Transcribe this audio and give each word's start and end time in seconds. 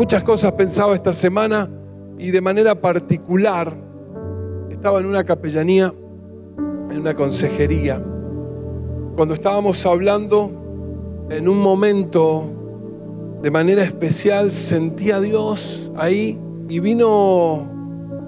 Muchas 0.00 0.24
cosas 0.24 0.52
pensaba 0.52 0.94
esta 0.94 1.12
semana 1.12 1.68
y 2.16 2.30
de 2.30 2.40
manera 2.40 2.74
particular 2.74 3.76
estaba 4.70 4.98
en 4.98 5.04
una 5.04 5.24
capellanía, 5.24 5.92
en 6.90 7.00
una 7.00 7.14
consejería, 7.14 8.02
cuando 9.14 9.34
estábamos 9.34 9.84
hablando 9.84 11.26
en 11.28 11.46
un 11.46 11.58
momento 11.58 12.44
de 13.42 13.50
manera 13.50 13.82
especial 13.82 14.52
sentí 14.52 15.10
a 15.10 15.20
Dios 15.20 15.92
ahí 15.98 16.40
y 16.70 16.80
vino 16.80 17.68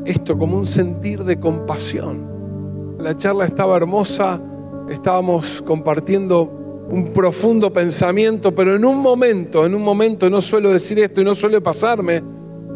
esto 0.04 0.36
como 0.36 0.58
un 0.58 0.66
sentir 0.66 1.24
de 1.24 1.40
compasión. 1.40 2.96
La 2.98 3.16
charla 3.16 3.46
estaba 3.46 3.78
hermosa, 3.78 4.42
estábamos 4.90 5.62
compartiendo 5.62 6.61
un 6.92 7.06
profundo 7.06 7.72
pensamiento, 7.72 8.54
pero 8.54 8.76
en 8.76 8.84
un 8.84 8.98
momento, 8.98 9.64
en 9.64 9.74
un 9.74 9.80
momento, 9.80 10.28
no 10.28 10.42
suelo 10.42 10.68
decir 10.70 10.98
esto 10.98 11.22
y 11.22 11.24
no 11.24 11.34
suele 11.34 11.62
pasarme, 11.62 12.22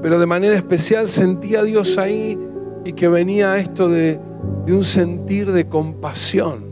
pero 0.01 0.19
de 0.19 0.25
manera 0.25 0.55
especial 0.55 1.11
sentí 1.11 1.55
a 1.55 1.63
Dios 1.63 1.99
ahí 1.99 2.39
y 2.87 2.95
que 2.95 3.09
venía 3.09 3.59
esto 3.59 3.91
de, 3.91 4.19
de 4.65 4.73
un 4.73 4.83
sentir 4.85 5.53
de 5.53 5.69
compasión. 5.69 6.65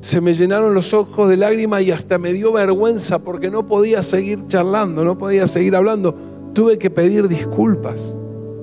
Se 0.00 0.22
me 0.22 0.32
llenaron 0.32 0.72
los 0.72 0.94
ojos 0.94 1.28
de 1.28 1.36
lágrimas 1.36 1.82
y 1.82 1.90
hasta 1.90 2.16
me 2.16 2.32
dio 2.32 2.50
vergüenza 2.50 3.18
porque 3.18 3.50
no 3.50 3.66
podía 3.66 4.02
seguir 4.02 4.46
charlando, 4.46 5.04
no 5.04 5.18
podía 5.18 5.46
seguir 5.46 5.76
hablando. 5.76 6.14
Tuve 6.54 6.78
que 6.78 6.88
pedir 6.88 7.28
disculpas. 7.28 8.16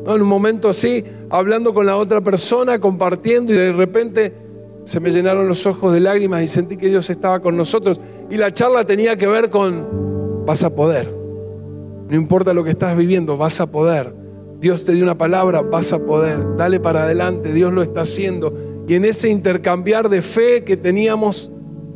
En 0.08 0.22
un 0.24 0.27
momento 0.27 0.70
así, 0.70 1.05
hablando 1.30 1.72
con 1.72 1.86
la 1.86 1.98
otra 1.98 2.20
persona, 2.20 2.80
compartiendo 2.80 3.54
y 3.54 3.58
de 3.58 3.74
repente 3.74 4.41
se 4.84 4.99
me 4.99 5.12
llenaron 5.12 5.48
los 5.48 5.66
ojos 5.66 5.94
de 5.94 5.99
lágrimas 5.99 6.41
y 6.44 6.48
sentí 6.48 6.77
que 6.77 6.90
Dios 6.90 7.09
estaba 7.09 7.40
con 7.40 7.55
nosotros. 7.55 7.99
Y 8.29 8.37
la 8.37 8.51
charla 8.51 8.84
tenía 8.85 9.15
que 9.15 9.27
ver 9.27 9.49
con, 9.49 10.46
vas 10.46 10.63
a 10.63 10.76
poder. 10.76 11.07
No 12.10 12.15
importa 12.15 12.54
lo 12.54 12.63
que 12.63 12.71
estás 12.71 12.98
viviendo, 12.98 13.37
vas 13.37 13.62
a 13.62 13.71
poder. 13.71 14.13
Dios 14.59 14.84
te 14.85 14.93
dio 14.93 15.04
una 15.04 15.18
palabra, 15.18 15.62
vas 15.62 15.93
a 15.93 16.05
poder. 16.05 16.57
Dale 16.57 16.79
para 16.79 17.04
adelante, 17.04 17.54
Dios 17.54 17.71
lo 17.71 17.82
está 17.82 18.02
haciendo. 18.02 18.54
Y 18.87 18.96
en 18.96 19.05
ese 19.05 19.29
intercambiar 19.29 20.09
de 20.09 20.21
fe 20.21 20.63
que 20.63 20.77
teníamos, 20.77 21.52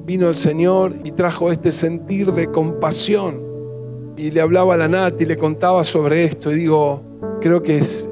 vino 0.05 0.29
el 0.29 0.35
Señor 0.35 0.95
y 1.03 1.11
trajo 1.11 1.51
este 1.51 1.71
sentir 1.71 2.31
de 2.31 2.51
compasión. 2.51 3.43
Y 4.15 4.31
le 4.31 4.41
hablaba 4.41 4.75
a 4.75 4.77
la 4.77 4.87
Nat 4.87 5.19
y 5.19 5.25
le 5.25 5.37
contaba 5.37 5.83
sobre 5.83 6.23
esto. 6.23 6.51
Y 6.51 6.55
digo, 6.55 7.01
creo 7.41 7.61
que 7.61 7.77
es, 7.77 8.09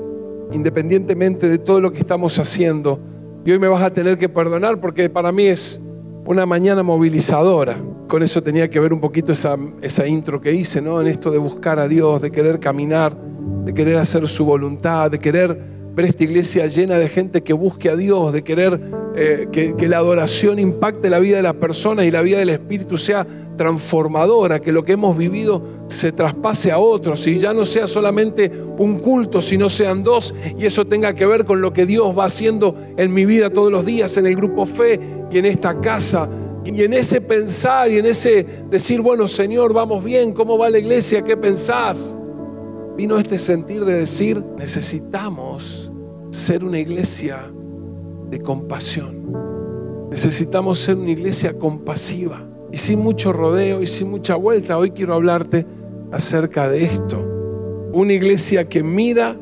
independientemente 0.51 1.47
de 1.47 1.59
todo 1.59 1.79
lo 1.79 1.93
que 1.93 1.99
estamos 1.99 2.37
haciendo, 2.39 2.99
y 3.45 3.51
hoy 3.51 3.59
me 3.59 3.67
vas 3.67 3.83
a 3.83 3.91
tener 3.91 4.17
que 4.17 4.29
perdonar 4.29 4.79
porque 4.79 5.09
para 5.09 5.31
mí 5.31 5.47
es 5.47 5.79
una 6.25 6.45
mañana 6.45 6.83
movilizadora. 6.83 7.77
Con 8.07 8.23
eso 8.23 8.41
tenía 8.41 8.69
que 8.69 8.79
ver 8.79 8.93
un 8.93 8.99
poquito 8.99 9.31
esa, 9.31 9.57
esa 9.81 10.07
intro 10.07 10.39
que 10.39 10.53
hice, 10.53 10.81
¿no? 10.81 11.01
En 11.01 11.07
esto 11.07 11.31
de 11.31 11.37
buscar 11.37 11.79
a 11.79 11.87
Dios, 11.87 12.21
de 12.21 12.31
querer 12.31 12.59
caminar, 12.59 13.15
de 13.65 13.73
querer 13.73 13.97
hacer 13.97 14.27
su 14.27 14.45
voluntad, 14.45 15.11
de 15.11 15.19
querer 15.19 15.59
ver 15.93 16.05
esta 16.05 16.23
iglesia 16.23 16.65
llena 16.67 16.97
de 16.97 17.07
gente 17.07 17.43
que 17.43 17.53
busque 17.53 17.89
a 17.89 17.95
Dios, 17.95 18.33
de 18.33 18.43
querer 18.43 18.79
eh, 19.15 19.47
que, 19.51 19.75
que, 19.75 19.87
la 19.87 19.97
adoración 19.97 20.57
impacte 20.57 21.09
la 21.09 21.19
vida 21.19 21.37
de 21.37 21.43
las 21.43 21.53
personas 21.53 22.05
y 22.05 22.11
la 22.11 22.23
vida 22.23 22.39
del 22.39 22.49
Espíritu 22.49 22.97
sea 22.97 23.27
transformadora, 23.55 24.59
que 24.59 24.71
lo 24.71 24.83
que 24.83 24.93
hemos 24.93 25.15
vivido 25.15 25.61
se 25.87 26.11
traspase 26.11 26.71
a 26.71 26.79
otros 26.79 27.27
y 27.27 27.37
ya 27.37 27.53
no 27.53 27.65
sea 27.65 27.85
solamente 27.85 28.51
un 28.77 28.97
culto, 28.99 29.41
sino 29.41 29.69
sean 29.69 30.03
dos 30.03 30.33
y 30.57 30.65
eso 30.65 30.85
tenga 30.85 31.13
que 31.13 31.27
ver 31.27 31.45
con 31.45 31.61
lo 31.61 31.73
que 31.73 31.85
Dios 31.85 32.17
va 32.17 32.25
haciendo 32.25 32.75
en 32.97 33.13
mi 33.13 33.25
vida 33.25 33.51
todos 33.51 33.71
los 33.71 33.85
días, 33.85 34.17
en 34.17 34.25
el 34.25 34.35
grupo 34.35 34.65
fe 34.65 34.99
y 35.31 35.37
en 35.37 35.45
esta 35.45 35.79
casa. 35.79 36.27
Y 36.65 36.81
en 36.81 36.93
ese 36.93 37.19
pensar 37.19 37.91
y 37.91 37.97
en 37.97 38.05
ese 38.05 38.45
decir, 38.69 39.01
bueno 39.01 39.27
Señor, 39.27 39.73
vamos 39.73 40.03
bien, 40.03 40.31
¿cómo 40.31 40.57
va 40.57 40.69
la 40.69 40.79
iglesia? 40.79 41.21
¿Qué 41.21 41.35
pensás? 41.35 42.17
Vino 42.95 43.17
este 43.17 43.37
sentir 43.37 43.83
de 43.83 43.99
decir, 43.99 44.41
necesitamos 44.57 45.82
ser 46.33 46.63
una 46.63 46.79
iglesia 46.79 47.37
de 48.31 48.41
compasión. 48.41 50.07
Necesitamos 50.09 50.79
ser 50.79 50.95
una 50.95 51.11
iglesia 51.11 51.57
compasiva 51.59 52.41
y 52.71 52.77
sin 52.77 52.99
mucho 52.99 53.31
rodeo 53.31 53.83
y 53.83 53.87
sin 53.87 54.09
mucha 54.09 54.35
vuelta. 54.35 54.79
Hoy 54.79 54.91
quiero 54.91 55.13
hablarte 55.13 55.65
acerca 56.11 56.67
de 56.69 56.85
esto. 56.85 57.19
Una 57.93 58.13
iglesia 58.13 58.67
que 58.67 58.81
mira, 58.81 59.37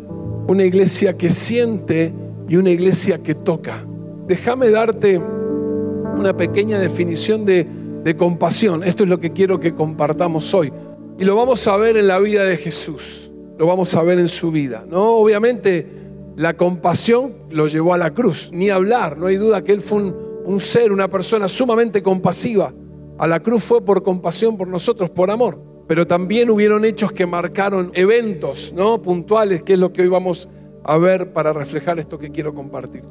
una 0.47 0.65
iglesia 0.65 1.17
que 1.17 1.29
siente 1.29 2.13
y 2.49 2.57
una 2.57 2.71
iglesia 2.71 3.19
que 3.19 3.35
toca. 3.35 3.85
Déjame 4.27 4.69
darte 4.69 5.17
una 5.17 6.35
pequeña 6.35 6.77
definición 6.77 7.45
de, 7.45 7.65
de, 8.03 8.15
compasión. 8.17 8.83
Esto 8.83 9.03
es 9.03 9.09
lo 9.09 9.21
que 9.21 9.31
quiero 9.31 9.61
que 9.61 9.73
compartamos 9.73 10.53
hoy. 10.53 10.73
Y 11.17 11.23
lo 11.23 11.37
vamos 11.37 11.65
a 11.69 11.77
ver 11.77 11.95
en 11.95 12.07
la 12.07 12.19
vida 12.19 12.43
de 12.43 12.57
Jesús. 12.57 13.31
Lo 13.57 13.65
vamos 13.65 13.95
a 13.95 14.03
ver 14.03 14.19
en 14.19 14.27
su 14.27 14.51
vida. 14.51 14.85
¿no? 14.89 15.15
Obviamente 15.15 16.00
la 16.35 16.55
compasión 16.55 17.33
lo 17.49 17.67
llevó 17.67 17.93
a 17.93 17.97
la 17.97 18.13
cruz. 18.13 18.49
Ni 18.53 18.69
hablar. 18.69 19.17
No 19.17 19.27
hay 19.27 19.37
duda 19.37 19.63
que 19.63 19.73
Él 19.73 19.81
fue 19.81 20.13
un, 20.45 20.59
ser, 20.59 20.91
una 20.91 21.09
persona 21.09 21.47
sumamente 21.47 22.01
compasiva. 22.01 22.73
A 23.17 23.27
la 23.27 23.39
cruz 23.39 23.63
fue 23.63 23.83
por 23.83 24.03
compasión 24.03 24.57
por 24.57 24.67
nosotros, 24.67 25.09
por 25.09 25.29
amor. 25.29 25.61
Pero 25.87 26.07
también 26.07 26.49
hubieron 26.49 26.85
hechos 26.85 27.11
que 27.11 27.25
marcaron 27.25 27.91
eventos 27.93 28.73
¿no? 28.75 29.01
puntuales, 29.01 29.61
que 29.63 29.73
es 29.73 29.79
lo 29.79 29.91
que 29.91 30.03
hoy 30.03 30.07
vamos 30.07 30.47
a 30.83 30.97
ver 30.97 31.33
para 31.33 31.53
reflejar 31.53 31.99
esto 31.99 32.17
que 32.17 32.31
quiero 32.31 32.53
compartirte. 32.53 33.09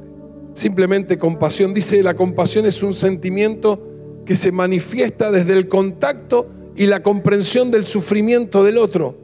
Simplemente 0.55 1.19
compasión. 1.19 1.75
Dice, 1.75 2.03
la 2.03 2.15
compasión 2.15 2.67
es 2.67 2.83
un 2.83 2.95
sentimiento 2.95 3.81
que 4.25 4.35
se 4.35 4.51
manifiesta 4.51 5.31
desde 5.31 5.53
el 5.53 5.69
contacto 5.69 6.49
y 6.75 6.87
la 6.87 7.03
comprensión 7.03 7.71
del 7.71 7.87
sufrimiento 7.87 8.65
del 8.65 8.79
otro. 8.79 9.17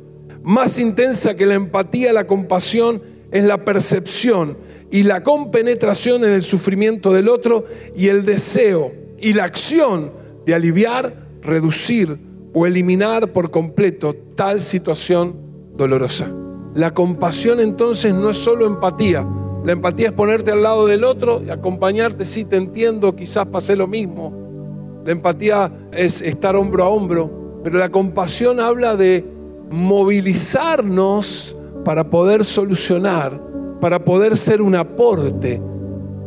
Más 0.42 0.78
intensa 0.78 1.34
que 1.34 1.46
la 1.46 1.54
empatía, 1.54 2.12
la 2.12 2.26
compasión 2.26 3.02
es 3.30 3.44
la 3.44 3.64
percepción 3.64 4.56
y 4.90 5.02
la 5.02 5.22
compenetración 5.22 6.24
en 6.24 6.32
el 6.32 6.42
sufrimiento 6.42 7.12
del 7.12 7.28
otro 7.28 7.64
y 7.94 8.08
el 8.08 8.24
deseo 8.24 8.92
y 9.18 9.32
la 9.32 9.44
acción 9.44 10.12
de 10.44 10.54
aliviar, 10.54 11.26
reducir 11.42 12.18
o 12.54 12.66
eliminar 12.66 13.32
por 13.32 13.50
completo 13.50 14.14
tal 14.34 14.62
situación 14.62 15.36
dolorosa. 15.76 16.30
La 16.74 16.94
compasión 16.94 17.60
entonces 17.60 18.14
no 18.14 18.30
es 18.30 18.36
solo 18.36 18.66
empatía. 18.66 19.26
La 19.64 19.72
empatía 19.72 20.08
es 20.08 20.12
ponerte 20.12 20.52
al 20.52 20.62
lado 20.62 20.86
del 20.86 21.04
otro 21.04 21.42
y 21.44 21.50
acompañarte, 21.50 22.24
sí 22.24 22.44
te 22.44 22.56
entiendo, 22.56 23.16
quizás 23.16 23.46
pasé 23.46 23.74
lo 23.76 23.86
mismo. 23.86 25.02
La 25.04 25.12
empatía 25.12 25.72
es 25.92 26.20
estar 26.22 26.54
hombro 26.54 26.84
a 26.84 26.88
hombro, 26.88 27.60
pero 27.64 27.78
la 27.78 27.90
compasión 27.90 28.60
habla 28.60 28.94
de 28.94 29.24
movilizarnos 29.70 31.56
para 31.86 32.10
poder 32.10 32.44
solucionar, 32.44 33.40
para 33.80 34.04
poder 34.04 34.36
ser 34.36 34.60
un 34.60 34.74
aporte 34.74 35.62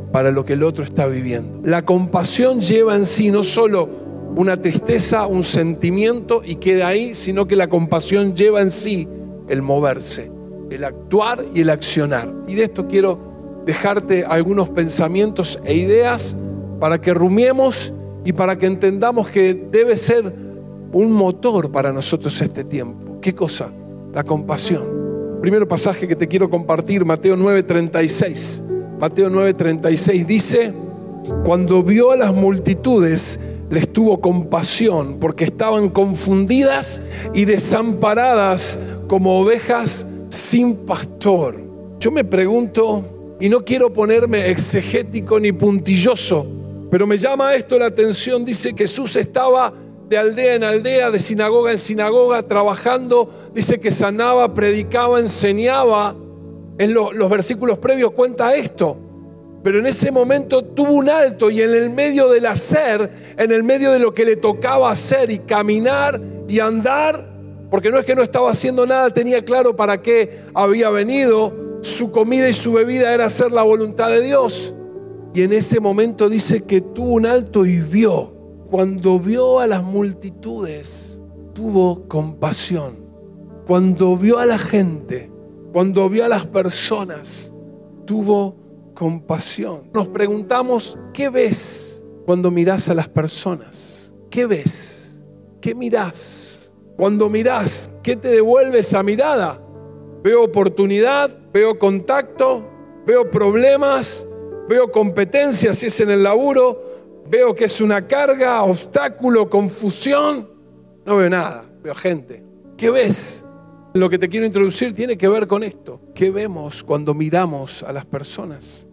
para 0.09 0.31
lo 0.31 0.46
que 0.46 0.53
el 0.53 0.64
otro 0.64 0.86
está 0.86 1.06
viviendo. 1.06 1.59
La 1.66 1.84
compasión 1.84 2.62
lleva 2.62 2.96
en 2.96 3.06
sí 3.06 3.30
no 3.30 3.44
solo 3.44 3.90
una 4.38 4.56
tristeza, 4.62 5.28
un 5.28 5.44
sentimiento 5.44 6.44
y 6.46 6.56
queda 6.56 6.88
ahí, 6.88 7.14
sino 7.14 7.46
que 7.46 7.58
la 7.58 7.68
compasión 7.68 8.38
lleva 8.38 8.62
en 8.62 8.72
sí 8.72 9.06
el 9.50 9.62
moverse, 9.62 10.31
el 10.69 10.86
actuar 10.86 11.44
y 11.53 11.59
el 11.59 11.72
accionar. 11.72 12.34
Y 12.48 12.56
de 12.56 12.64
esto 12.64 12.88
quiero 12.88 13.19
dejarte 13.66 14.24
algunos 14.24 14.69
pensamientos 14.69 15.59
e 15.66 15.74
ideas 15.74 16.38
para 16.80 17.02
que 17.02 17.14
rumiemos 17.14 17.94
y 18.24 18.31
para 18.31 18.58
que 18.58 18.68
entendamos 18.68 19.28
que 19.28 19.53
debe 19.53 19.98
ser 19.98 20.34
un 20.94 21.12
motor 21.12 21.69
para 21.69 21.92
nosotros 21.92 22.42
este 22.42 22.64
tiempo. 22.64 23.19
¿Qué 23.19 23.36
cosa? 23.36 23.69
La 24.14 24.24
compasión. 24.24 24.99
Primero 25.41 25.67
pasaje 25.67 26.07
que 26.07 26.16
te 26.16 26.27
quiero 26.27 26.50
compartir, 26.50 27.05
Mateo 27.05 27.38
9:36. 27.38 28.63
Mateo 29.00 29.29
9:36 29.29 30.25
dice, 30.25 30.73
cuando 31.45 31.81
vio 31.81 32.12
a 32.12 32.18
las 32.18 32.33
multitudes, 32.33 33.39
les 33.69 33.88
tuvo 33.94 34.19
compasión 34.19 35.18
porque 35.19 35.45
estaban 35.45 35.89
confundidas 35.89 37.01
y 37.33 37.45
desamparadas 37.45 38.80
como 39.07 39.39
ovejas 39.39 40.06
sin 40.30 40.75
pastor. 40.75 41.62
Yo 42.00 42.12
me 42.12 42.25
pregunto, 42.25 43.38
y 43.39 43.47
no 43.47 43.63
quiero 43.63 43.94
ponerme 43.94 44.50
exegético 44.50 45.39
ni 45.39 45.53
puntilloso, 45.53 46.45
pero 46.92 47.07
me 47.07 47.18
llama 47.18 47.56
esto 47.56 47.80
la 47.80 47.85
atención, 47.85 48.44
dice 48.44 48.74
que 48.74 48.83
Jesús 48.83 49.15
estaba 49.15 49.74
de 50.09 50.17
aldea 50.17 50.56
en 50.56 50.63
aldea, 50.63 51.11
de 51.11 51.19
sinagoga 51.19 51.71
en 51.71 51.77
sinagoga, 51.77 52.41
trabajando, 52.41 53.29
dice 53.53 53.79
que 53.79 53.91
sanaba, 53.91 54.53
predicaba, 54.53 55.19
enseñaba. 55.19 56.15
En 56.79 56.94
los 56.94 57.29
versículos 57.29 57.77
previos 57.77 58.11
cuenta 58.11 58.56
esto. 58.56 58.97
Pero 59.63 59.79
en 59.79 59.85
ese 59.85 60.09
momento 60.11 60.63
tuvo 60.63 60.94
un 60.94 61.09
alto 61.09 61.50
y 61.51 61.61
en 61.61 61.71
el 61.71 61.89
medio 61.89 62.29
del 62.29 62.45
hacer, 62.45 63.11
en 63.38 63.51
el 63.51 63.61
medio 63.61 63.91
de 63.91 64.00
lo 64.00 64.13
que 64.13 64.25
le 64.25 64.38
tocaba 64.38 64.89
hacer 64.89 65.29
y 65.29 65.39
caminar 65.39 66.19
y 66.47 66.59
andar, 66.59 67.29
porque 67.69 67.91
no 67.91 68.00
es 68.00 68.06
que 68.06 68.15
no 68.15 68.23
estaba 68.23 68.50
haciendo 68.50 68.88
nada, 68.88 69.13
tenía 69.13 69.44
claro 69.44 69.75
para 69.75 70.01
qué 70.01 70.39
había 70.56 70.89
venido, 70.89 71.53
su 71.81 72.11
comida 72.11 72.50
y 72.50 72.53
su 72.53 72.73
bebida 72.73 73.13
era 73.13 73.25
hacer 73.25 73.51
la 73.51 73.63
voluntad 73.63 74.09
de 74.09 74.21
Dios. 74.21 74.73
Y 75.33 75.44
en 75.44 75.53
ese 75.53 75.79
momento 75.81 76.29
dice 76.29 76.63
que 76.63 76.79
tuvo 76.81 77.11
un 77.11 77.25
alto 77.25 77.65
y 77.65 77.79
vio. 77.79 78.38
Cuando 78.69 79.19
vio 79.19 79.60
a 79.60 79.68
las 79.68 79.83
multitudes, 79.83 81.21
tuvo 81.54 82.07
compasión 82.07 83.10
cuando 83.69 84.18
vio 84.18 84.39
a 84.39 84.48
la 84.48 84.57
gente, 84.57 85.31
cuando 85.71 86.10
vio 86.10 86.25
a 86.25 86.27
las 86.27 86.48
personas, 86.48 87.54
tuvo 88.04 88.56
compasión. 88.95 89.92
Nos 89.94 90.07
preguntamos, 90.07 90.98
¿qué 91.13 91.30
ves 91.30 92.04
cuando 92.25 92.50
miras 92.50 92.89
a 92.89 92.95
las 92.95 93.07
personas? 93.07 94.12
¿Qué 94.31 94.48
ves? 94.48 95.21
¿Qué 95.62 95.75
mirás? 95.75 96.74
Cuando 96.98 97.30
mirás, 97.30 97.92
¿qué 98.01 98.16
te 98.16 98.30
devuelve 98.30 98.80
esa 98.80 99.04
mirada? 99.04 99.62
Veo 100.24 100.45
oportunidad, 100.45 101.30
veo 101.54 101.77
contacto, 101.77 102.68
veo 103.06 103.30
problemas, 103.30 104.27
veo 104.68 104.92
competencia 104.92 105.75
si 105.75 105.86
es 105.86 106.00
en 106.00 106.10
el 106.10 106.24
laburo, 106.24 106.81
veo 107.30 107.54
que 107.54 107.66
es 107.66 107.80
una 107.80 108.08
carga, 108.08 108.64
obstáculo, 108.64 109.50
confusión. 109.50 110.50
No 111.06 111.18
veo 111.18 111.30
nada, 111.30 111.66
veo 111.81 111.94
gente. 111.94 112.44
¿Qué 112.76 112.90
ves? 112.90 113.46
Lo 113.94 114.10
que 114.10 114.18
te 114.18 114.30
quiero 114.30 114.46
introducir 114.46 114.94
tiene 114.94 115.18
que 115.18 115.28
ver 115.28 115.48
con 115.48 115.64
esto. 115.64 116.02
¿Qué 116.16 116.31
vemos 116.31 116.84
cuando 116.84 117.14
miramos 117.14 117.84
a 117.84 117.94
las 117.94 118.06
personas? 118.06 118.88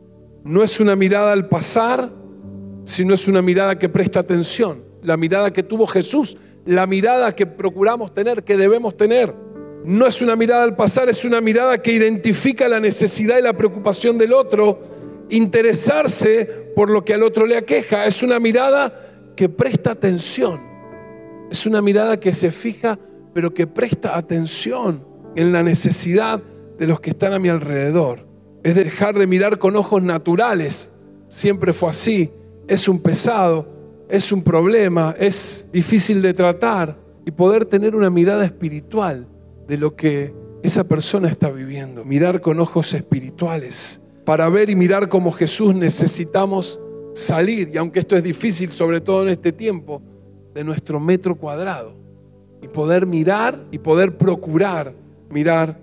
No 0.44 0.62
es 0.62 0.80
una 0.80 0.96
mirada 0.96 1.32
al 1.32 1.48
pasar, 1.48 2.10
sino 2.84 3.14
es 3.14 3.26
una 3.26 3.42
mirada 3.42 3.78
que 3.78 3.88
presta 3.88 4.20
atención. 4.20 4.84
La 5.02 5.16
mirada 5.16 5.52
que 5.52 5.62
tuvo 5.62 5.86
Jesús, 5.86 6.36
la 6.64 6.86
mirada 6.86 7.34
que 7.34 7.46
procuramos 7.46 8.12
tener, 8.14 8.44
que 8.44 8.56
debemos 8.56 8.96
tener. 8.96 9.34
No 9.84 10.06
es 10.06 10.20
una 10.20 10.34
mirada 10.34 10.64
al 10.64 10.76
pasar, 10.76 11.08
es 11.08 11.24
una 11.24 11.40
mirada 11.40 11.80
que 11.80 11.92
identifica 11.92 12.68
la 12.68 12.80
necesidad 12.80 13.38
y 13.38 13.42
la 13.42 13.56
preocupación 13.56 14.18
del 14.18 14.32
otro, 14.32 14.80
interesarse 15.30 16.72
por 16.74 16.90
lo 16.90 17.04
que 17.04 17.14
al 17.14 17.22
otro 17.22 17.46
le 17.46 17.56
aqueja. 17.56 18.06
Es 18.06 18.22
una 18.22 18.38
mirada 18.38 18.94
que 19.34 19.48
presta 19.48 19.92
atención. 19.92 20.60
Es 21.50 21.66
una 21.66 21.80
mirada 21.82 22.18
que 22.18 22.32
se 22.32 22.50
fija 22.50 22.98
pero 23.36 23.52
que 23.52 23.66
presta 23.66 24.16
atención 24.16 25.04
en 25.34 25.52
la 25.52 25.62
necesidad 25.62 26.42
de 26.78 26.86
los 26.86 27.00
que 27.00 27.10
están 27.10 27.34
a 27.34 27.38
mi 27.38 27.50
alrededor. 27.50 28.26
Es 28.62 28.74
dejar 28.74 29.18
de 29.18 29.26
mirar 29.26 29.58
con 29.58 29.76
ojos 29.76 30.02
naturales. 30.02 30.90
Siempre 31.28 31.74
fue 31.74 31.90
así. 31.90 32.30
Es 32.66 32.88
un 32.88 32.98
pesado, 32.98 33.68
es 34.08 34.32
un 34.32 34.42
problema, 34.42 35.14
es 35.18 35.68
difícil 35.70 36.22
de 36.22 36.32
tratar 36.32 36.96
y 37.26 37.30
poder 37.30 37.66
tener 37.66 37.94
una 37.94 38.08
mirada 38.08 38.42
espiritual 38.42 39.28
de 39.68 39.76
lo 39.76 39.94
que 39.94 40.32
esa 40.62 40.84
persona 40.84 41.28
está 41.28 41.50
viviendo. 41.50 42.06
Mirar 42.06 42.40
con 42.40 42.58
ojos 42.58 42.94
espirituales. 42.94 44.00
Para 44.26 44.48
ver 44.48 44.68
y 44.70 44.74
mirar 44.74 45.08
como 45.08 45.30
Jesús 45.30 45.72
necesitamos 45.72 46.80
salir, 47.14 47.70
y 47.72 47.78
aunque 47.78 48.00
esto 48.00 48.16
es 48.16 48.24
difícil, 48.24 48.72
sobre 48.72 49.00
todo 49.00 49.22
en 49.22 49.28
este 49.28 49.52
tiempo, 49.52 50.02
de 50.52 50.64
nuestro 50.64 50.98
metro 50.98 51.36
cuadrado 51.36 51.94
y 52.60 52.66
poder 52.66 53.06
mirar 53.06 53.64
y 53.70 53.78
poder 53.78 54.18
procurar 54.18 54.94
mirar 55.30 55.78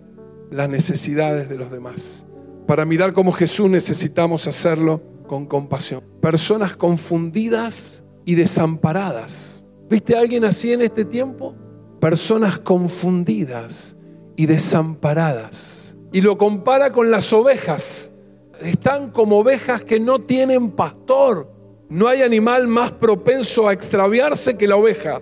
las 0.52 0.68
necesidades 0.68 1.48
de 1.48 1.56
los 1.56 1.72
demás. 1.72 2.28
Para 2.68 2.84
mirar 2.84 3.14
como 3.14 3.32
Jesús 3.32 3.70
necesitamos 3.70 4.46
hacerlo 4.46 5.02
con 5.28 5.46
compasión. 5.46 6.04
Personas 6.22 6.76
confundidas 6.76 8.04
y 8.26 8.36
desamparadas. 8.36 9.64
¿Viste 9.90 10.18
a 10.18 10.20
alguien 10.20 10.44
así 10.44 10.74
en 10.74 10.82
este 10.82 11.06
tiempo? 11.06 11.56
Personas 12.02 12.58
confundidas 12.58 13.96
y 14.36 14.48
desamparadas. 14.48 15.96
Y 16.12 16.22
lo 16.22 16.38
compara 16.38 16.92
con 16.92 17.10
las 17.10 17.32
ovejas. 17.32 18.13
Están 18.62 19.12
como 19.12 19.40
ovejas 19.40 19.84
que 19.84 20.00
no 20.00 20.20
tienen 20.20 20.72
pastor. 20.72 21.50
No 21.90 22.08
hay 22.08 22.22
animal 22.22 22.68
más 22.68 22.92
propenso 22.92 23.68
a 23.68 23.74
extraviarse 23.74 24.58
que 24.58 24.68
la 24.68 24.76
oveja. 24.76 25.22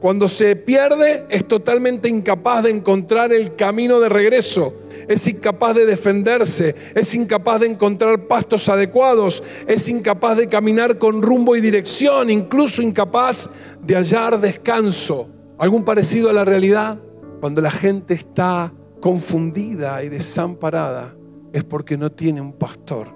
Cuando 0.00 0.28
se 0.28 0.56
pierde 0.56 1.26
es 1.28 1.46
totalmente 1.46 2.08
incapaz 2.08 2.64
de 2.64 2.70
encontrar 2.70 3.34
el 3.34 3.54
camino 3.54 4.00
de 4.00 4.08
regreso, 4.08 4.74
es 5.06 5.28
incapaz 5.28 5.76
de 5.76 5.84
defenderse, 5.84 6.74
es 6.94 7.14
incapaz 7.14 7.60
de 7.60 7.66
encontrar 7.66 8.26
pastos 8.26 8.70
adecuados, 8.70 9.42
es 9.66 9.86
incapaz 9.90 10.38
de 10.38 10.48
caminar 10.48 10.96
con 10.96 11.20
rumbo 11.20 11.54
y 11.54 11.60
dirección, 11.60 12.30
incluso 12.30 12.80
incapaz 12.80 13.50
de 13.82 13.94
hallar 13.94 14.40
descanso. 14.40 15.28
¿Algún 15.58 15.84
parecido 15.84 16.30
a 16.30 16.32
la 16.32 16.46
realidad? 16.46 16.98
Cuando 17.40 17.60
la 17.60 17.70
gente 17.70 18.14
está 18.14 18.72
confundida 19.00 20.02
y 20.02 20.08
desamparada 20.08 21.14
es 21.52 21.64
porque 21.64 21.96
no 21.96 22.12
tiene 22.12 22.40
un 22.40 22.52
pastor, 22.52 23.08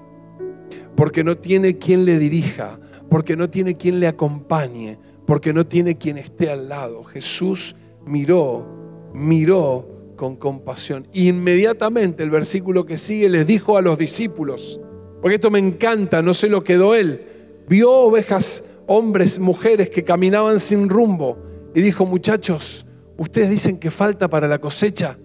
porque 0.96 1.24
no 1.24 1.38
tiene 1.38 1.78
quien 1.78 2.04
le 2.04 2.18
dirija, 2.18 2.78
porque 3.08 3.36
no 3.36 3.48
tiene 3.48 3.76
quien 3.76 4.00
le 4.00 4.06
acompañe, 4.06 4.98
porque 5.26 5.52
no 5.52 5.66
tiene 5.66 5.96
quien 5.96 6.18
esté 6.18 6.50
al 6.50 6.68
lado. 6.68 7.04
Jesús 7.04 7.76
miró, 8.06 8.66
miró 9.14 9.88
con 10.16 10.36
compasión. 10.36 11.06
Inmediatamente 11.12 12.22
el 12.22 12.30
versículo 12.30 12.84
que 12.86 12.98
sigue 12.98 13.28
les 13.28 13.46
dijo 13.46 13.76
a 13.76 13.82
los 13.82 13.98
discípulos, 13.98 14.80
porque 15.20 15.36
esto 15.36 15.50
me 15.50 15.58
encanta, 15.58 16.22
no 16.22 16.34
se 16.34 16.48
lo 16.48 16.64
quedó 16.64 16.94
él, 16.94 17.22
vio 17.68 17.90
ovejas, 17.90 18.64
hombres, 18.86 19.38
mujeres 19.38 19.88
que 19.88 20.04
caminaban 20.04 20.60
sin 20.60 20.88
rumbo 20.88 21.38
y 21.74 21.80
dijo, 21.80 22.04
muchachos, 22.04 22.86
ustedes 23.16 23.48
dicen 23.48 23.78
que 23.78 23.90
falta 23.90 24.28
para 24.28 24.48
la 24.48 24.58
cosecha, 24.58 25.16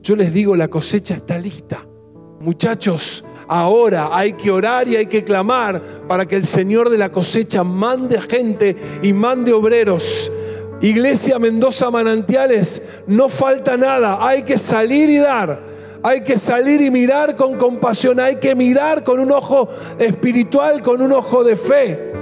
yo 0.00 0.16
les 0.16 0.32
digo, 0.32 0.54
la 0.54 0.68
cosecha 0.68 1.14
está 1.14 1.38
lista. 1.38 1.87
Muchachos, 2.40 3.24
Ahora 3.50 4.10
hay 4.12 4.34
que 4.34 4.50
orar 4.50 4.86
y 4.88 4.96
hay 4.96 5.06
que 5.06 5.24
clamar 5.24 5.80
para 6.06 6.28
que 6.28 6.36
el 6.36 6.44
Señor 6.44 6.90
de 6.90 6.98
la 6.98 7.10
cosecha 7.10 7.64
mande 7.64 8.20
gente 8.20 8.76
y 9.02 9.14
mande 9.14 9.54
obreros. 9.54 10.30
Iglesia 10.82 11.38
Mendoza 11.38 11.90
Manantiales, 11.90 12.82
no 13.06 13.30
falta 13.30 13.78
nada, 13.78 14.18
hay 14.20 14.42
que 14.42 14.58
salir 14.58 15.08
y 15.08 15.16
dar. 15.16 15.60
Hay 16.02 16.20
que 16.20 16.36
salir 16.36 16.80
y 16.80 16.90
mirar 16.90 17.34
con 17.34 17.56
compasión, 17.56 18.20
hay 18.20 18.36
que 18.36 18.54
mirar 18.54 19.02
con 19.02 19.18
un 19.18 19.32
ojo 19.32 19.68
espiritual, 19.98 20.80
con 20.82 21.02
un 21.02 21.12
ojo 21.12 21.42
de 21.42 21.56
fe 21.56 22.12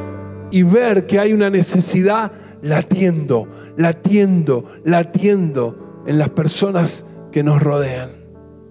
y 0.51 0.63
ver 0.63 1.07
que 1.07 1.19
hay 1.19 1.33
una 1.33 1.51
necesidad 1.51 2.33
latiendo, 2.63 3.49
latiendo, 3.77 4.65
latiendo 4.85 6.05
en 6.07 6.19
las 6.19 6.31
personas 6.31 7.05
que 7.31 7.43
nos 7.43 7.63
rodean. 7.63 8.16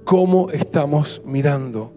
¿Cómo 0.05 0.51
estamos 0.51 1.23
mirando? 1.25 1.91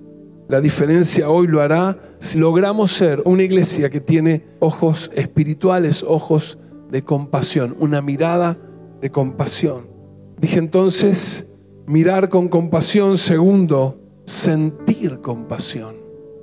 La 0.49 0.63
diferencia 0.63 1.29
hoy 1.29 1.47
lo 1.47 1.61
hará 1.61 1.99
si 2.19 2.39
logramos 2.39 2.91
ser 2.91 3.21
una 3.27 3.43
iglesia 3.43 3.91
que 3.91 4.01
tiene 4.01 4.47
ojos 4.61 5.11
espirituales, 5.15 6.03
ojos 6.03 6.59
de 6.91 7.05
compasión, 7.05 7.77
una 7.79 8.01
mirada 8.01 8.57
de 9.03 9.11
compasión. 9.11 9.91
Dije 10.39 10.59
entonces, 10.59 11.53
mirar 11.87 12.31
con 12.31 12.49
compasión. 12.49 13.19
Segundo, 13.19 14.01
sentir 14.25 15.21
compasión. 15.21 15.97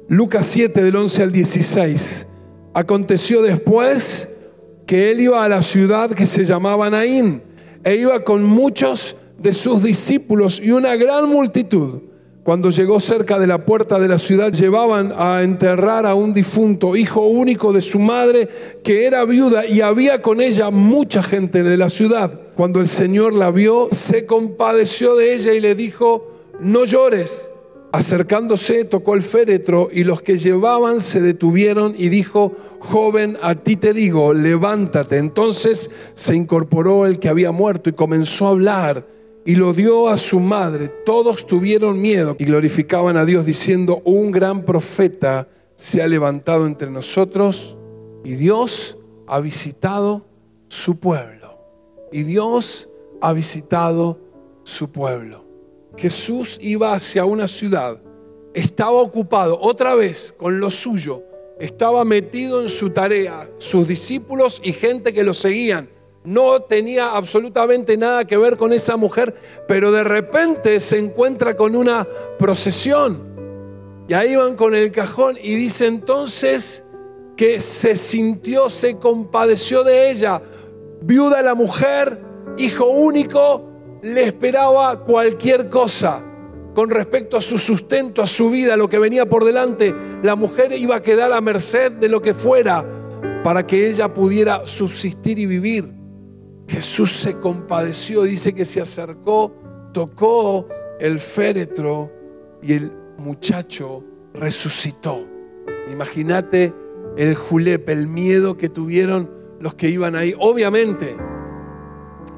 Lucas 0.07 0.45
7 0.45 0.83
del 0.83 0.95
11 0.95 1.23
al 1.23 1.31
16. 1.31 2.27
Aconteció 2.75 3.41
después 3.41 4.37
que 4.85 5.09
él 5.09 5.19
iba 5.19 5.43
a 5.43 5.49
la 5.49 5.63
ciudad 5.63 6.11
que 6.11 6.27
se 6.27 6.45
llamaba 6.45 6.91
Naín 6.91 7.41
e 7.83 7.95
iba 7.95 8.23
con 8.23 8.43
muchos 8.43 9.15
de 9.37 9.53
sus 9.53 9.83
discípulos 9.83 10.61
y 10.63 10.71
una 10.71 10.95
gran 10.95 11.29
multitud. 11.29 12.01
Cuando 12.45 12.69
llegó 12.69 12.99
cerca 12.99 13.39
de 13.39 13.47
la 13.47 13.65
puerta 13.65 13.97
de 13.97 14.07
la 14.07 14.19
ciudad, 14.19 14.53
llevaban 14.53 15.11
a 15.17 15.41
enterrar 15.41 16.05
a 16.05 16.13
un 16.13 16.31
difunto, 16.31 16.95
hijo 16.95 17.25
único 17.25 17.73
de 17.73 17.81
su 17.81 17.97
madre, 17.97 18.47
que 18.83 19.07
era 19.07 19.25
viuda, 19.25 19.65
y 19.65 19.81
había 19.81 20.21
con 20.21 20.41
ella 20.41 20.69
mucha 20.69 21.23
gente 21.23 21.63
de 21.63 21.75
la 21.75 21.89
ciudad. 21.89 22.31
Cuando 22.55 22.81
el 22.81 22.87
Señor 22.87 23.33
la 23.33 23.49
vio, 23.49 23.89
se 23.91 24.27
compadeció 24.27 25.15
de 25.15 25.33
ella 25.33 25.53
y 25.53 25.59
le 25.59 25.73
dijo, 25.73 26.29
no 26.59 26.85
llores. 26.85 27.49
Acercándose, 27.91 28.85
tocó 28.85 29.15
el 29.15 29.23
féretro 29.23 29.89
y 29.91 30.03
los 30.03 30.21
que 30.21 30.37
llevaban 30.37 31.01
se 31.01 31.21
detuvieron 31.21 31.95
y 31.97 32.09
dijo, 32.09 32.51
joven, 32.77 33.37
a 33.41 33.55
ti 33.55 33.75
te 33.75 33.91
digo, 33.91 34.35
levántate. 34.35 35.17
Entonces 35.17 35.89
se 36.13 36.35
incorporó 36.35 37.07
el 37.07 37.17
que 37.17 37.29
había 37.29 37.51
muerto 37.51 37.89
y 37.89 37.93
comenzó 37.93 38.45
a 38.45 38.49
hablar 38.49 39.14
y 39.45 39.55
lo 39.55 39.73
dio 39.73 40.09
a 40.09 40.17
su 40.17 40.39
madre. 40.39 40.89
Todos 41.05 41.45
tuvieron 41.45 42.01
miedo 42.01 42.35
y 42.39 42.45
glorificaban 42.45 43.15
a 43.15 43.25
Dios 43.25 43.45
diciendo, 43.45 44.01
un 44.03 44.31
gran 44.31 44.63
profeta 44.65 45.47
se 45.75 46.01
ha 46.01 46.07
levantado 46.07 46.65
entre 46.65 46.89
nosotros 46.89 47.77
y 48.23 48.33
Dios 48.33 48.97
ha 49.27 49.39
visitado 49.39 50.25
su 50.67 50.99
pueblo. 50.99 51.59
Y 52.11 52.23
Dios 52.23 52.89
ha 53.21 53.33
visitado 53.33 54.19
su 54.63 54.91
pueblo. 54.91 55.45
Jesús 55.95 56.57
iba 56.61 56.93
hacia 56.93 57.23
una 57.25 57.47
ciudad, 57.47 58.01
estaba 58.53 58.99
ocupado 58.99 59.57
otra 59.61 59.95
vez 59.95 60.33
con 60.35 60.59
lo 60.59 60.69
suyo, 60.69 61.23
estaba 61.59 62.03
metido 62.03 62.61
en 62.61 62.69
su 62.69 62.89
tarea, 62.89 63.49
sus 63.57 63.87
discípulos 63.87 64.59
y 64.63 64.73
gente 64.73 65.13
que 65.13 65.23
lo 65.23 65.33
seguían 65.33 65.87
no 66.25 66.61
tenía 66.61 67.15
absolutamente 67.15 67.97
nada 67.97 68.25
que 68.25 68.37
ver 68.37 68.57
con 68.57 68.73
esa 68.73 68.97
mujer, 68.97 69.35
pero 69.67 69.91
de 69.91 70.03
repente 70.03 70.79
se 70.79 70.97
encuentra 70.97 71.55
con 71.55 71.75
una 71.75 72.07
procesión. 72.37 73.35
Y 74.07 74.13
ahí 74.13 74.35
van 74.35 74.55
con 74.55 74.75
el 74.75 74.91
cajón 74.91 75.37
y 75.41 75.55
dice 75.55 75.87
entonces 75.87 76.83
que 77.35 77.59
se 77.59 77.95
sintió, 77.95 78.69
se 78.69 78.97
compadeció 78.97 79.83
de 79.83 80.11
ella. 80.11 80.41
Viuda 81.01 81.41
la 81.41 81.55
mujer, 81.55 82.19
hijo 82.57 82.85
único, 82.85 83.69
le 84.01 84.23
esperaba 84.23 85.03
cualquier 85.03 85.69
cosa 85.69 86.23
con 86.75 86.89
respecto 86.89 87.37
a 87.37 87.41
su 87.41 87.57
sustento, 87.57 88.21
a 88.21 88.27
su 88.27 88.49
vida, 88.49 88.73
a 88.73 88.77
lo 88.77 88.89
que 88.89 88.99
venía 88.99 89.27
por 89.27 89.45
delante. 89.45 89.95
La 90.21 90.35
mujer 90.35 90.73
iba 90.73 90.97
a 90.97 91.01
quedar 91.01 91.31
a 91.31 91.41
merced 91.41 91.91
de 91.93 92.09
lo 92.09 92.21
que 92.21 92.33
fuera 92.33 92.85
para 93.43 93.65
que 93.65 93.89
ella 93.89 94.13
pudiera 94.13 94.67
subsistir 94.67 95.39
y 95.39 95.45
vivir. 95.45 95.94
Jesús 96.67 97.11
se 97.11 97.39
compadeció, 97.39 98.23
dice 98.23 98.53
que 98.53 98.65
se 98.65 98.81
acercó, 98.81 99.53
tocó 99.93 100.67
el 100.99 101.19
féretro 101.19 102.11
y 102.61 102.73
el 102.73 102.91
muchacho 103.17 104.03
resucitó. 104.33 105.27
Imagínate 105.91 106.73
el 107.17 107.35
julepe, 107.35 107.91
el 107.91 108.07
miedo 108.07 108.57
que 108.57 108.69
tuvieron 108.69 109.29
los 109.59 109.75
que 109.75 109.89
iban 109.89 110.15
ahí. 110.15 110.33
Obviamente 110.37 111.15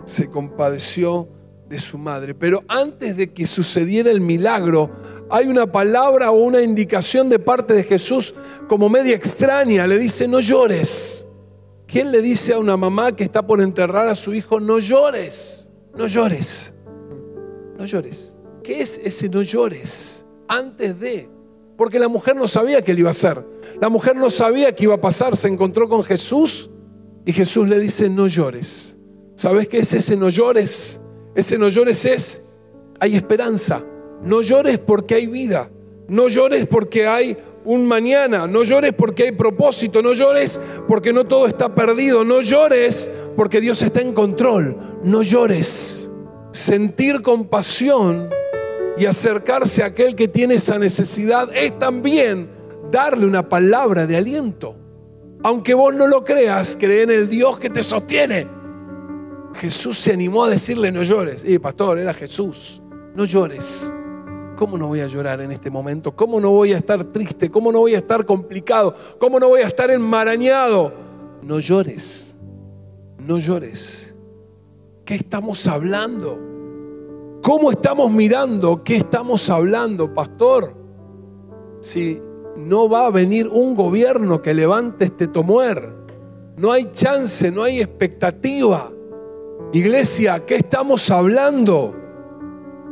se 0.06 0.30
compadeció 0.30 1.30
de 1.68 1.80
su 1.80 1.98
madre, 1.98 2.34
pero 2.34 2.64
antes 2.68 3.18
de 3.18 3.34
que 3.34 3.46
sucediera 3.46 4.10
el 4.10 4.22
milagro, 4.22 4.90
hay 5.30 5.48
una 5.48 5.70
palabra 5.70 6.32
o 6.32 6.36
una 6.36 6.62
indicación 6.62 7.30
de 7.30 7.40
parte 7.40 7.74
de 7.74 7.84
Jesús 7.84 8.34
como 8.70 8.90
media 8.90 9.16
extraña. 9.16 9.86
Le 9.86 9.98
dice, 9.98 10.28
no 10.28 10.40
llores. 10.40 11.27
¿Quién 11.88 12.12
le 12.12 12.22
dice 12.22 12.54
a 12.54 12.60
una 12.60 12.76
mamá 12.76 13.16
que 13.16 13.24
está 13.24 13.48
por 13.48 13.62
enterrar 13.62 14.08
a 14.10 14.16
su 14.16 14.34
hijo, 14.34 14.60
no 14.60 14.80
llores? 14.80 15.72
No 15.96 16.08
llores. 16.08 16.74
No 17.78 17.86
llores. 17.86 18.38
¿Qué 18.62 18.82
es 18.82 19.00
ese 19.04 19.30
no 19.30 19.42
llores? 19.42 20.26
Antes 20.50 21.00
de. 21.00 21.30
Porque 21.78 21.98
la 21.98 22.10
mujer 22.10 22.36
no 22.36 22.48
sabía 22.48 22.82
qué 22.82 22.94
le 22.94 23.00
iba 23.00 23.10
a 23.10 23.12
hacer. 23.12 23.42
La 23.80 23.88
mujer 23.88 24.18
no 24.18 24.30
sabía 24.30 24.76
qué 24.76 24.84
iba 24.84 24.96
a 24.96 25.02
pasar. 25.02 25.38
Se 25.38 25.48
encontró 25.48 25.88
con 25.88 26.04
Jesús 26.04 26.70
y 27.26 27.32
Jesús 27.32 27.68
le 27.70 27.80
dice, 27.80 28.10
no 28.10 28.28
llores. 28.28 28.98
¿Sabes 29.36 29.70
qué 29.70 29.80
es 29.80 29.94
ese 29.94 30.18
no 30.18 30.30
llores? 30.30 31.00
Ese 31.36 31.58
no 31.58 31.70
llores 31.70 32.04
es, 32.06 32.42
hay 33.00 33.16
esperanza. 33.16 33.84
No 34.24 34.42
llores 34.42 34.80
porque 34.80 35.16
hay 35.16 35.28
vida. 35.28 35.70
No 36.08 36.28
llores 36.28 36.66
porque 36.66 37.08
hay 37.08 37.38
un 37.68 37.86
mañana. 37.86 38.48
No 38.48 38.64
llores 38.64 38.94
porque 38.94 39.24
hay 39.24 39.32
propósito. 39.34 40.02
No 40.02 40.14
llores 40.14 40.60
porque 40.88 41.12
no 41.12 41.26
todo 41.26 41.48
está 41.48 41.76
perdido. 41.76 42.24
No 42.24 42.42
llores 42.42 43.12
porque 43.36 43.62
Dios 43.62 43.82
está 43.84 44.02
en 44.02 44.14
control. 44.14 44.76
No 45.04 45.22
llores. 45.22 46.10
Sentir 46.52 47.22
compasión 47.22 48.30
y 48.98 49.06
acercarse 49.06 49.84
a 49.84 49.88
aquel 49.88 50.16
que 50.16 50.30
tiene 50.30 50.56
esa 50.56 50.80
necesidad 50.80 51.50
es 51.54 51.78
también 51.78 52.50
darle 52.90 53.26
una 53.26 53.48
palabra 53.48 54.08
de 54.08 54.16
aliento. 54.16 54.76
Aunque 55.44 55.74
vos 55.74 55.94
no 55.94 56.08
lo 56.08 56.24
creas, 56.24 56.78
cree 56.80 57.04
en 57.04 57.12
el 57.12 57.30
Dios 57.30 57.60
que 57.60 57.70
te 57.70 57.84
sostiene. 57.84 58.48
Jesús 59.56 60.00
se 60.00 60.14
animó 60.14 60.46
a 60.46 60.50
decirle, 60.50 60.92
no 60.92 61.04
llores. 61.04 61.44
Y 61.44 61.60
pastor, 61.60 62.00
era 62.00 62.14
Jesús, 62.14 62.82
no 63.14 63.26
llores. 63.26 63.94
¿Cómo 64.58 64.76
no 64.76 64.88
voy 64.88 65.02
a 65.02 65.08
llorar 65.08 65.40
en 65.40 65.52
este 65.52 65.70
momento? 65.70 66.16
¿Cómo 66.16 66.42
no 66.42 66.50
voy 66.50 66.74
a 66.74 66.78
estar 66.78 67.04
triste? 67.06 67.52
¿Cómo 67.52 67.72
no 67.72 67.82
voy 67.82 67.94
a 67.94 68.00
estar 68.00 68.26
complicado? 68.26 68.94
¿Cómo 69.20 69.40
no 69.40 69.50
voy 69.50 69.62
a 69.62 69.68
estar 69.68 69.92
enmarañado? 69.92 70.92
No 71.44 71.60
llores, 71.60 72.36
no 73.20 73.38
llores. 73.38 74.16
¿Qué 75.06 75.14
estamos 75.14 75.68
hablando? 75.68 76.40
¿Cómo 77.44 77.70
estamos 77.70 78.12
mirando? 78.12 78.84
¿Qué 78.84 78.96
estamos 78.96 79.48
hablando, 79.52 80.12
pastor? 80.12 80.74
Si 81.80 82.20
no 82.56 82.90
va 82.90 83.06
a 83.06 83.12
venir 83.12 83.48
un 83.48 83.76
gobierno 83.76 84.42
que 84.42 84.56
levante 84.56 85.06
este 85.06 85.28
tomuer, 85.28 85.94
no 86.58 86.72
hay 86.72 86.86
chance, 86.86 87.52
no 87.52 87.62
hay 87.62 87.80
expectativa. 87.80 88.92
Iglesia, 89.72 90.44
¿qué 90.48 90.56
estamos 90.56 91.12
hablando? 91.12 92.07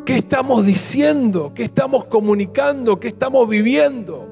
¿Qué 0.05 0.17
estamos 0.17 0.63
diciendo? 0.67 1.51
¿Qué 1.55 1.63
estamos 1.63 2.05
comunicando? 2.05 2.99
¿Qué 2.99 3.07
estamos 3.07 3.49
viviendo? 3.49 4.29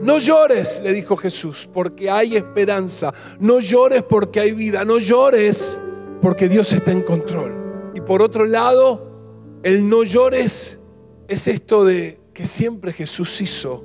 No 0.00 0.18
llores, 0.18 0.80
le 0.82 0.94
dijo 0.94 1.18
Jesús, 1.18 1.68
porque 1.70 2.08
hay 2.08 2.34
esperanza. 2.34 3.12
No 3.40 3.60
llores 3.60 4.02
porque 4.04 4.40
hay 4.40 4.52
vida. 4.52 4.86
No 4.86 4.98
llores 4.98 5.78
porque 6.22 6.48
Dios 6.48 6.72
está 6.72 6.92
en 6.92 7.02
control. 7.02 7.92
Y 7.94 8.00
por 8.00 8.22
otro 8.22 8.46
lado, 8.46 9.60
el 9.62 9.86
no 9.86 10.02
llores 10.02 10.80
es 11.28 11.46
esto 11.46 11.84
de 11.84 12.18
que 12.32 12.46
siempre 12.46 12.94
Jesús 12.94 13.42
hizo, 13.42 13.84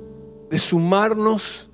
de 0.50 0.58
sumarnos 0.58 1.70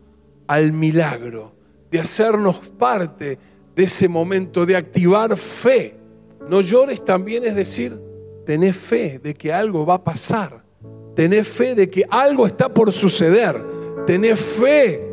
al 0.49 0.73
milagro, 0.73 1.55
de 1.93 2.01
hacernos 2.01 2.59
parte 2.59 3.39
de 3.77 3.83
ese 3.85 4.09
momento, 4.09 4.67
de 4.67 4.75
activar 4.75 5.37
fe. 5.37 5.97
No 6.49 6.61
llores 6.61 7.05
también 7.05 7.45
es 7.45 7.55
decir, 7.55 8.10
tenés 8.51 8.77
fe 8.77 9.21
de 9.23 9.33
que 9.33 9.53
algo 9.53 9.87
va 9.87 9.95
a 9.95 10.03
pasar. 10.03 10.65
Tenés 11.15 11.47
fe 11.47 11.77
de 11.77 11.89
que 11.89 12.05
algo 12.11 12.49
está 12.49 12.69
por 12.69 12.91
suceder. 12.91 13.65
Tenés 14.09 14.41
fe. 14.41 15.09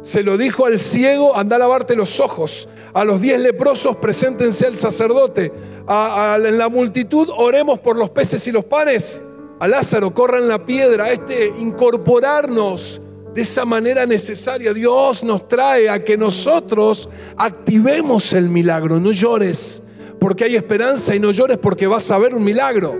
Se 0.00 0.22
lo 0.22 0.38
dijo 0.38 0.64
al 0.64 0.80
ciego, 0.80 1.36
anda 1.36 1.56
a 1.56 1.58
lavarte 1.58 1.94
los 1.94 2.18
ojos. 2.18 2.70
A 2.94 3.04
los 3.04 3.20
diez 3.20 3.38
leprosos, 3.38 3.96
preséntense 3.96 4.66
al 4.66 4.78
sacerdote. 4.78 5.52
en 5.86 6.56
la 6.56 6.70
multitud, 6.70 7.28
oremos 7.36 7.78
por 7.80 7.98
los 7.98 8.08
peces 8.08 8.46
y 8.46 8.52
los 8.52 8.64
panes. 8.64 9.22
A 9.60 9.68
Lázaro, 9.68 10.14
corran 10.14 10.48
la 10.48 10.64
piedra. 10.64 11.12
Este, 11.12 11.48
incorporarnos 11.58 13.02
de 13.34 13.42
esa 13.42 13.66
manera 13.66 14.06
necesaria. 14.06 14.72
Dios 14.72 15.22
nos 15.22 15.46
trae 15.46 15.90
a 15.90 16.02
que 16.02 16.16
nosotros 16.16 17.10
activemos 17.36 18.32
el 18.32 18.48
milagro. 18.48 18.98
No 18.98 19.12
llores 19.12 19.82
porque 20.22 20.44
hay 20.44 20.54
esperanza 20.54 21.16
y 21.16 21.18
no 21.18 21.32
llores 21.32 21.58
porque 21.58 21.88
vas 21.88 22.08
a 22.12 22.16
ver 22.16 22.32
un 22.32 22.44
milagro. 22.44 22.96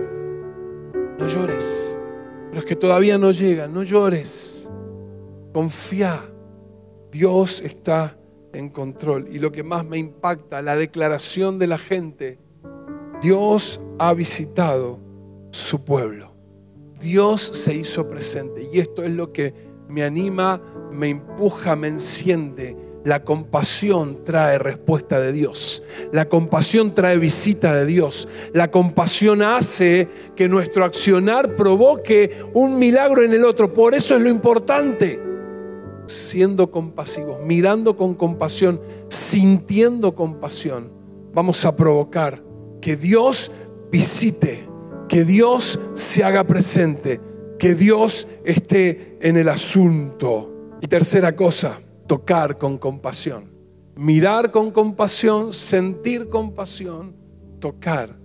No 1.17 1.25
llores. 1.25 1.97
Los 2.51 2.65
que 2.65 2.75
todavía 2.75 3.17
no 3.17 3.31
llegan, 3.31 3.73
no 3.73 3.83
llores. 3.83 4.69
Confía. 5.53 6.21
Dios 7.13 7.61
está 7.61 8.17
en 8.51 8.67
control. 8.67 9.29
Y 9.31 9.39
lo 9.39 9.53
que 9.53 9.63
más 9.63 9.85
me 9.85 9.97
impacta, 9.97 10.61
la 10.61 10.75
declaración 10.75 11.59
de 11.59 11.67
la 11.67 11.77
gente. 11.77 12.39
Dios 13.21 13.79
ha 13.99 14.13
visitado 14.13 14.99
su 15.51 15.85
pueblo. 15.85 16.35
Dios 16.99 17.39
se 17.41 17.73
hizo 17.73 18.09
presente. 18.09 18.69
Y 18.73 18.79
esto 18.79 19.01
es 19.01 19.13
lo 19.13 19.31
que 19.31 19.53
me 19.87 20.03
anima, 20.03 20.61
me 20.91 21.07
empuja, 21.07 21.77
me 21.77 21.87
enciende. 21.87 22.75
La 23.03 23.23
compasión 23.23 24.23
trae 24.23 24.57
respuesta 24.57 25.19
de 25.19 25.31
Dios. 25.31 25.83
La 26.11 26.29
compasión 26.29 26.95
trae 26.95 27.17
visita 27.17 27.75
de 27.75 27.85
Dios. 27.85 28.27
La 28.53 28.71
compasión 28.71 29.41
hace 29.41 30.07
que 30.35 30.47
nuestro 30.47 30.85
accionar 30.85 31.55
provoque 31.55 32.37
un 32.53 32.79
milagro 32.79 33.23
en 33.23 33.33
el 33.33 33.43
otro. 33.45 33.73
Por 33.73 33.93
eso 33.93 34.15
es 34.15 34.21
lo 34.21 34.29
importante. 34.29 35.21
Siendo 36.05 36.71
compasivos, 36.71 37.41
mirando 37.45 37.95
con 37.97 38.13
compasión, 38.13 38.81
sintiendo 39.09 40.15
compasión, 40.15 40.91
vamos 41.33 41.65
a 41.65 41.75
provocar 41.75 42.43
que 42.81 42.95
Dios 42.95 43.51
visite, 43.91 44.67
que 45.07 45.23
Dios 45.23 45.79
se 45.93 46.23
haga 46.23 46.43
presente 46.43 47.19
que 47.63 47.75
Dios 47.75 48.27
esté 48.43 49.17
en 49.21 49.37
el 49.37 49.47
asunto. 49.47 50.75
Y 50.81 50.87
tercera 50.87 51.33
cosa, 51.33 51.79
tocar 52.07 52.57
con 52.57 52.77
compasión. 52.77 53.51
Mirar 53.95 54.51
con 54.51 54.71
compasión, 54.71 55.53
sentir 55.53 56.27
compasión, 56.27 57.15
tocar 57.59 58.17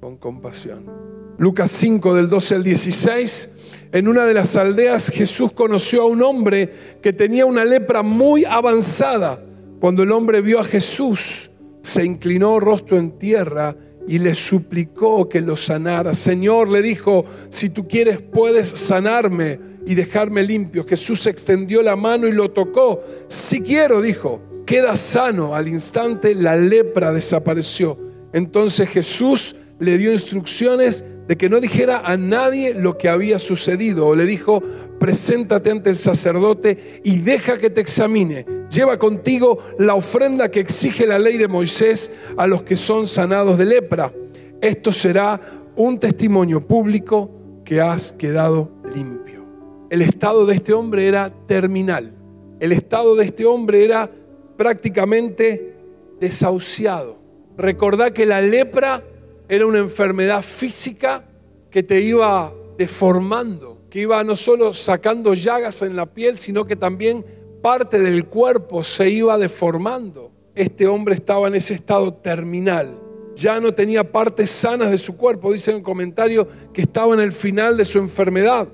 con 0.00 0.16
compasión. 0.16 0.90
Lucas 1.38 1.70
5 1.70 2.14
del 2.14 2.28
12 2.28 2.54
al 2.56 2.64
16, 2.64 3.50
en 3.92 4.08
una 4.08 4.24
de 4.24 4.34
las 4.34 4.56
aldeas 4.56 5.08
Jesús 5.10 5.52
conoció 5.52 6.02
a 6.02 6.06
un 6.06 6.22
hombre 6.22 6.72
que 7.02 7.12
tenía 7.12 7.46
una 7.46 7.64
lepra 7.64 8.02
muy 8.02 8.44
avanzada. 8.44 9.42
Cuando 9.80 10.02
el 10.02 10.12
hombre 10.12 10.40
vio 10.40 10.60
a 10.60 10.64
Jesús, 10.64 11.50
se 11.82 12.04
inclinó 12.04 12.60
rostro 12.60 12.98
en 12.98 13.18
tierra 13.18 13.76
y 14.06 14.18
le 14.18 14.34
suplicó 14.34 15.28
que 15.28 15.40
lo 15.40 15.56
sanara. 15.56 16.14
Señor, 16.14 16.68
le 16.68 16.82
dijo, 16.82 17.24
si 17.50 17.70
tú 17.70 17.88
quieres 17.88 18.20
puedes 18.20 18.68
sanarme 18.68 19.58
y 19.86 19.94
dejarme 19.94 20.42
limpio. 20.42 20.84
Jesús 20.86 21.26
extendió 21.26 21.82
la 21.82 21.96
mano 21.96 22.26
y 22.26 22.32
lo 22.32 22.50
tocó. 22.50 23.00
Si 23.28 23.62
quiero, 23.62 24.00
dijo, 24.00 24.42
queda 24.66 24.96
sano. 24.96 25.54
Al 25.54 25.68
instante 25.68 26.34
la 26.34 26.56
lepra 26.56 27.12
desapareció. 27.12 27.98
Entonces 28.32 28.88
Jesús 28.88 29.56
le 29.78 29.98
dio 29.98 30.12
instrucciones 30.12 31.04
de 31.26 31.36
que 31.36 31.48
no 31.48 31.60
dijera 31.60 32.02
a 32.04 32.16
nadie 32.16 32.74
lo 32.74 32.98
que 32.98 33.08
había 33.08 33.38
sucedido. 33.38 34.06
O 34.06 34.14
le 34.14 34.24
dijo, 34.24 34.62
preséntate 34.98 35.70
ante 35.70 35.90
el 35.90 35.96
sacerdote 35.96 37.00
y 37.02 37.18
deja 37.18 37.58
que 37.58 37.70
te 37.70 37.80
examine. 37.80 38.46
Lleva 38.70 38.98
contigo 38.98 39.58
la 39.78 39.94
ofrenda 39.94 40.50
que 40.50 40.60
exige 40.60 41.06
la 41.06 41.18
ley 41.18 41.38
de 41.38 41.48
Moisés 41.48 42.10
a 42.36 42.46
los 42.46 42.62
que 42.62 42.76
son 42.76 43.06
sanados 43.06 43.58
de 43.58 43.64
lepra. 43.64 44.12
Esto 44.60 44.92
será 44.92 45.40
un 45.76 45.98
testimonio 45.98 46.66
público 46.66 47.30
que 47.64 47.80
has 47.80 48.12
quedado 48.12 48.70
limpio. 48.94 49.44
El 49.90 50.02
estado 50.02 50.46
de 50.46 50.54
este 50.54 50.72
hombre 50.72 51.08
era 51.08 51.32
terminal. 51.46 52.14
El 52.60 52.72
estado 52.72 53.16
de 53.16 53.24
este 53.24 53.44
hombre 53.46 53.84
era 53.84 54.10
prácticamente 54.56 55.76
desahuciado. 56.20 57.18
Recordá 57.56 58.12
que 58.12 58.26
la 58.26 58.40
lepra 58.40 59.02
era 59.48 59.66
una 59.66 59.78
enfermedad 59.78 60.42
física 60.42 61.24
que 61.70 61.82
te 61.82 62.00
iba 62.00 62.52
deformando, 62.78 63.82
que 63.90 64.00
iba 64.00 64.22
no 64.24 64.36
solo 64.36 64.72
sacando 64.72 65.34
llagas 65.34 65.82
en 65.82 65.96
la 65.96 66.06
piel, 66.06 66.38
sino 66.38 66.64
que 66.64 66.76
también 66.76 67.24
parte 67.62 68.00
del 68.00 68.26
cuerpo 68.26 68.84
se 68.84 69.10
iba 69.10 69.38
deformando. 69.38 70.30
Este 70.54 70.86
hombre 70.86 71.14
estaba 71.14 71.48
en 71.48 71.56
ese 71.56 71.74
estado 71.74 72.14
terminal. 72.14 72.98
Ya 73.34 73.58
no 73.58 73.74
tenía 73.74 74.12
partes 74.12 74.50
sanas 74.50 74.90
de 74.90 74.98
su 74.98 75.16
cuerpo. 75.16 75.52
Dice 75.52 75.72
en 75.72 75.78
el 75.78 75.82
comentario 75.82 76.46
que 76.72 76.82
estaba 76.82 77.14
en 77.14 77.20
el 77.20 77.32
final 77.32 77.76
de 77.76 77.84
su 77.84 77.98
enfermedad. 77.98 78.68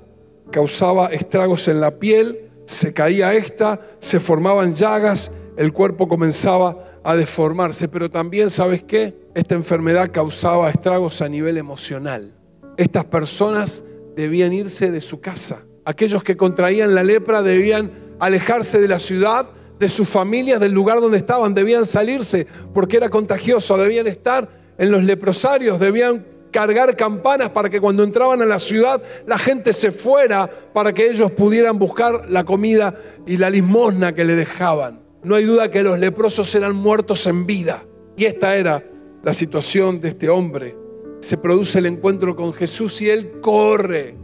Causaba 0.51 1.07
estragos 1.07 1.69
en 1.69 1.81
la 1.81 1.99
piel, 1.99 2.51
se 2.67 2.93
caía 2.93 3.33
esta, 3.33 3.81
se 3.99 4.21
formaban 4.21 4.75
llagas, 4.75 5.33
el 5.57 5.73
cuerpo 5.73 6.09
comenzaba 6.09 6.77
a 7.03 7.17
deformarse. 7.17 7.89
Pero 7.89 8.11
también, 8.11 8.51
¿sabes 8.51 8.83
qué? 8.83 9.15
Esta 9.35 9.55
enfermedad 9.55 10.11
causaba 10.13 10.71
estragos 10.71 11.23
a 11.23 11.29
nivel 11.29 11.57
emocional. 11.57 12.35
Estas 12.77 13.05
personas 13.05 13.85
debían 14.17 14.53
irse 14.53 14.91
de 14.91 15.01
su 15.01 15.21
casa. 15.21 15.63
Aquellos 15.85 16.23
que 16.23 16.37
contraían 16.37 16.95
la 16.95 17.03
lepra 17.03 17.43
debían 17.43 17.91
alejarse 18.19 18.81
de 18.81 18.89
la 18.89 18.99
ciudad, 18.99 19.47
de 19.79 19.89
sus 19.89 20.09
familias, 20.09 20.61
del 20.61 20.73
lugar 20.73 21.01
donde 21.01 21.19
estaban. 21.19 21.55
Debían 21.55 21.87
salirse 21.87 22.47
porque 22.75 22.97
era 22.99 23.09
contagioso. 23.09 23.77
Debían 23.77 24.07
estar 24.07 24.49
en 24.79 24.91
los 24.91 25.03
leprosarios. 25.03 25.79
Debían 25.79 26.27
cargar 26.51 26.97
campanas 26.97 27.51
para 27.51 27.71
que 27.71 27.81
cuando 27.81 28.03
entraban 28.03 28.43
a 28.43 28.47
la 28.47 28.59
ciudad 28.59 29.01
la 29.27 29.39
gente 29.39 29.73
se 29.73 29.91
fuera 29.91 30.49
para 30.73 30.93
que 30.93 31.09
ellos 31.09 31.31
pudieran 31.31 31.79
buscar 31.79 32.29
la 32.29 32.45
comida 32.45 32.95
y 33.27 33.37
la 33.37 33.51
limosna 33.51 34.15
que 34.15 34.25
le 34.25 34.35
dejaban. 34.35 35.10
No 35.23 35.35
hay 35.35 35.45
duda 35.45 35.71
que 35.71 35.83
los 35.83 35.99
leprosos 35.99 36.55
eran 36.55 36.75
muertos 36.75 37.27
en 37.27 37.47
vida. 37.47 37.85
Y 38.17 38.25
esta 38.25 38.57
era 38.57 38.85
la 39.23 39.33
situación 39.33 40.01
de 40.01 40.09
este 40.09 40.29
hombre. 40.29 40.77
Se 41.21 41.37
produce 41.37 41.79
el 41.79 41.87
encuentro 41.87 42.35
con 42.35 42.53
Jesús 42.53 43.03
y 43.03 43.11
él 43.11 43.41
corre, 43.41 44.17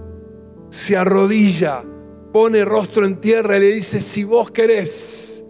se 0.71 0.97
arrodilla, 0.97 1.85
pone 2.33 2.65
rostro 2.65 3.05
en 3.05 3.21
tierra 3.21 3.59
y 3.59 3.61
le 3.61 3.73
dice, 3.73 4.01
si 4.01 4.25
vos 4.25 4.51
querés, 4.51 5.45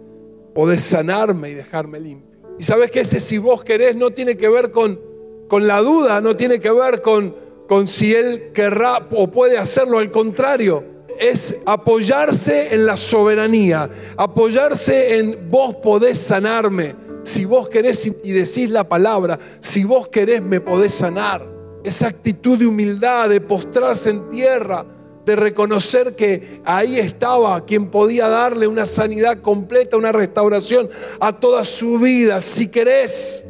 podés 0.53 0.81
sanarme 0.81 1.51
y 1.51 1.53
dejarme 1.53 1.99
limpio. 1.99 2.37
Y 2.59 2.63
sabes 2.63 2.91
que 2.91 3.01
ese 3.01 3.19
si 3.19 3.37
vos 3.37 3.63
querés 3.63 3.95
no 3.95 4.11
tiene 4.11 4.35
que 4.35 4.49
ver 4.49 4.71
con, 4.71 4.99
con 5.47 5.67
la 5.67 5.79
duda, 5.79 6.19
no 6.19 6.35
tiene 6.35 6.59
que 6.59 6.71
ver 6.71 7.01
con, 7.01 7.35
con 7.67 7.87
si 7.87 8.13
él 8.13 8.51
querrá 8.53 9.07
o 9.11 9.31
puede 9.31 9.57
hacerlo, 9.57 9.99
al 9.99 10.11
contrario, 10.11 10.83
es 11.19 11.55
apoyarse 11.65 12.73
en 12.73 12.85
la 12.85 12.97
soberanía, 12.97 13.89
apoyarse 14.17 15.17
en 15.17 15.49
vos 15.49 15.75
podés 15.75 16.17
sanarme 16.17 17.07
si 17.27 17.43
vos 17.43 17.67
querés 17.67 18.09
y 18.23 18.31
decís 18.31 18.69
la 18.69 18.87
palabra, 18.87 19.37
si 19.59 19.83
vos 19.83 20.07
querés 20.07 20.41
me 20.41 20.61
podés 20.61 20.93
sanar. 20.93 21.45
Esa 21.83 22.07
actitud 22.07 22.57
de 22.57 22.65
humildad, 22.65 23.27
de 23.27 23.41
postrarse 23.41 24.11
en 24.11 24.29
tierra, 24.29 24.85
de 25.25 25.35
reconocer 25.35 26.15
que 26.15 26.61
ahí 26.63 26.97
estaba 26.97 27.65
quien 27.65 27.91
podía 27.91 28.29
darle 28.29 28.65
una 28.65 28.85
sanidad 28.85 29.41
completa, 29.41 29.97
una 29.97 30.13
restauración 30.13 30.89
a 31.19 31.37
toda 31.37 31.65
su 31.65 31.99
vida. 31.99 32.39
Si 32.39 32.69
querés, 32.69 33.45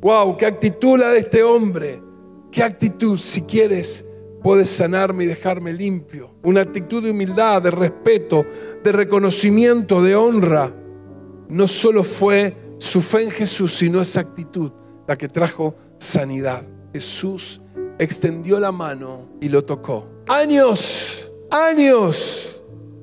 wow, 0.00 0.34
qué 0.38 0.46
actitud 0.46 0.98
la 0.98 1.10
de 1.10 1.18
este 1.18 1.42
hombre. 1.42 2.02
Qué 2.50 2.62
actitud, 2.62 3.18
si 3.18 3.42
quieres, 3.42 4.02
puedes 4.44 4.68
sanarme 4.68 5.24
y 5.24 5.26
dejarme 5.26 5.72
limpio. 5.72 6.34
Una 6.42 6.60
actitud 6.60 7.02
de 7.02 7.12
humildad, 7.12 7.62
de 7.62 7.70
respeto, 7.70 8.44
de 8.84 8.92
reconocimiento, 8.92 10.02
de 10.02 10.14
honra. 10.14 10.70
No 11.48 11.66
solo 11.66 12.04
fue 12.04 12.54
su 12.76 13.00
fe 13.00 13.22
en 13.22 13.30
Jesús, 13.30 13.72
sino 13.72 14.02
esa 14.02 14.20
actitud 14.20 14.70
la 15.08 15.16
que 15.16 15.28
trajo 15.28 15.74
sanidad. 15.98 16.62
Jesús 16.92 17.62
extendió 17.98 18.60
la 18.60 18.70
mano 18.70 19.30
y 19.40 19.48
lo 19.48 19.64
tocó. 19.64 20.06
Años, 20.28 21.32
años 21.50 22.62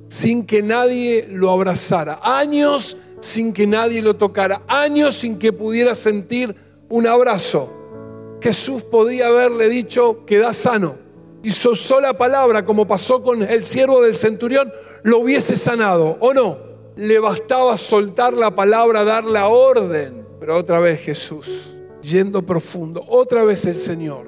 sin 0.10 0.46
que 0.46 0.62
nadie 0.62 1.28
lo 1.28 1.50
abrazara, 1.50 2.20
años 2.22 2.98
sin 3.20 3.52
que 3.52 3.66
nadie 3.66 4.04
lo 4.04 4.16
tocara, 4.16 4.62
años 4.68 5.16
sin 5.16 5.40
que 5.40 5.52
pudiera 5.52 5.96
sentir 5.96 6.56
un 6.88 7.08
abrazo. 7.08 8.38
Jesús 8.42 8.84
podría 8.84 9.28
haberle 9.28 9.70
dicho, 9.70 10.24
queda 10.24 10.54
sano. 10.54 11.01
Y 11.44 11.52
su 11.52 11.76
sola 11.76 12.18
palabra, 12.18 12.64
como 12.64 12.88
pasó 12.88 13.24
con 13.24 13.42
el 13.42 13.64
siervo 13.64 14.02
del 14.02 14.16
centurión, 14.16 14.72
lo 15.04 15.20
hubiese 15.20 15.56
sanado, 15.56 16.18
¿o 16.20 16.34
no? 16.34 16.72
le 16.96 17.20
bastaba 17.20 17.78
soltar 17.78 18.34
la 18.34 18.54
palabra, 18.54 19.04
dar 19.04 19.24
la 19.24 19.48
orden. 19.48 20.26
Pero 20.40 20.58
otra 20.58 20.80
vez 20.80 21.00
Jesús, 21.00 21.78
yendo 22.02 22.46
profundo, 22.46 23.04
otra 23.08 23.44
vez 23.44 23.66
el 23.66 23.76
Señor, 23.76 24.28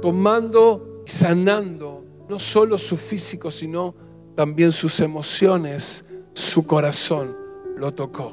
tomando 0.00 1.02
y 1.06 1.10
sanando 1.10 2.04
no 2.28 2.38
solo 2.38 2.78
su 2.78 2.96
físico, 2.96 3.50
sino 3.50 3.94
también 4.34 4.72
sus 4.72 5.00
emociones, 5.00 6.08
su 6.32 6.66
corazón, 6.66 7.36
lo 7.76 7.94
tocó. 7.94 8.32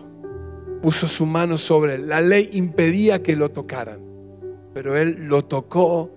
Puso 0.82 1.08
su 1.08 1.26
mano 1.26 1.58
sobre 1.58 1.96
él. 1.96 2.10
La 2.10 2.20
ley 2.20 2.50
impedía 2.54 3.24
que 3.24 3.36
lo 3.36 3.52
tocaran, 3.52 4.02
pero 4.74 4.98
él 4.98 5.28
lo 5.28 5.46
tocó, 5.46 6.10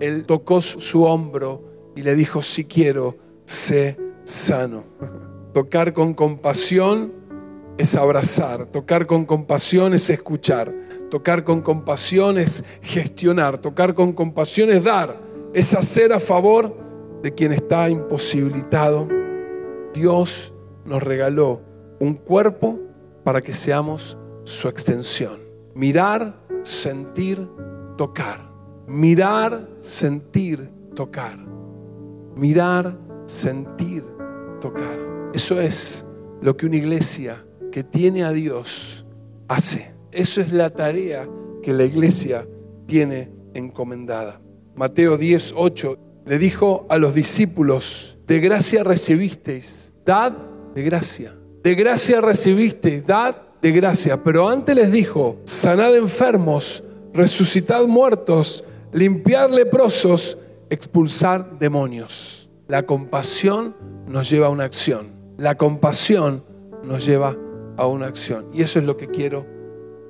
él 0.00 0.24
tocó 0.24 0.60
su, 0.60 1.04
hombro 1.04 1.92
y 1.94 2.02
le 2.02 2.14
dijo, 2.14 2.42
si 2.42 2.64
quiero, 2.64 3.16
sé 3.44 3.96
sano. 4.24 4.84
Tocar 5.52 5.92
con 5.92 6.14
compasión 6.14 7.12
es 7.78 7.96
abrazar, 7.96 8.66
tocar 8.66 9.06
con 9.06 9.24
compasión 9.24 9.94
es 9.94 10.10
escuchar, 10.10 10.72
tocar 11.10 11.44
con 11.44 11.62
compasión 11.62 12.38
es 12.38 12.64
gestionar, 12.82 13.58
tocar 13.58 13.94
con 13.94 14.12
compasión 14.12 14.70
es 14.70 14.84
dar, 14.84 15.20
es 15.54 15.74
hacer 15.74 16.12
a 16.12 16.20
favor 16.20 16.76
de 17.22 17.34
quien 17.34 17.52
está 17.52 17.88
imposibilitado. 17.88 19.08
Dios 19.94 20.54
nos 20.84 21.02
regaló 21.02 21.62
un 22.00 22.14
cuerpo 22.14 22.78
para 23.24 23.40
que 23.40 23.52
seamos 23.52 24.16
su 24.44 24.68
extensión. 24.68 25.40
Mirar, 25.74 26.38
sentir, 26.62 27.48
tocar. 27.96 28.45
Mirar, 28.86 29.68
sentir, 29.80 30.68
tocar. 30.94 31.38
Mirar, 32.36 32.96
sentir, 33.26 34.04
tocar. 34.60 34.96
Eso 35.34 35.60
es 35.60 36.06
lo 36.40 36.56
que 36.56 36.66
una 36.66 36.76
iglesia 36.76 37.44
que 37.72 37.82
tiene 37.82 38.24
a 38.24 38.32
Dios 38.32 39.04
hace. 39.48 39.92
Eso 40.12 40.40
es 40.40 40.52
la 40.52 40.70
tarea 40.70 41.28
que 41.62 41.72
la 41.72 41.84
iglesia 41.84 42.46
tiene 42.86 43.30
encomendada. 43.54 44.40
Mateo 44.74 45.16
10, 45.16 45.54
8 45.56 45.98
le 46.26 46.38
dijo 46.38 46.86
a 46.88 46.98
los 46.98 47.14
discípulos, 47.14 48.18
de 48.26 48.40
gracia 48.40 48.82
recibisteis, 48.82 49.92
dad 50.04 50.32
de 50.74 50.82
gracia. 50.82 51.34
De 51.62 51.74
gracia 51.74 52.20
recibisteis, 52.20 53.06
dad 53.06 53.36
de 53.62 53.72
gracia. 53.72 54.22
Pero 54.22 54.48
antes 54.48 54.74
les 54.74 54.90
dijo, 54.90 55.40
sanad 55.44 55.94
enfermos, 55.96 56.82
resucitad 57.12 57.86
muertos, 57.86 58.64
limpiar 58.96 59.50
leprosos, 59.50 60.38
expulsar 60.70 61.58
demonios. 61.58 62.48
La 62.66 62.84
compasión 62.86 63.76
nos 64.08 64.30
lleva 64.30 64.46
a 64.46 64.50
una 64.50 64.64
acción. 64.64 65.12
La 65.36 65.54
compasión 65.56 66.42
nos 66.82 67.04
lleva 67.04 67.36
a 67.76 67.86
una 67.86 68.06
acción. 68.06 68.46
Y 68.54 68.62
eso 68.62 68.78
es 68.78 68.86
lo 68.86 68.96
que 68.96 69.08
quiero 69.08 69.46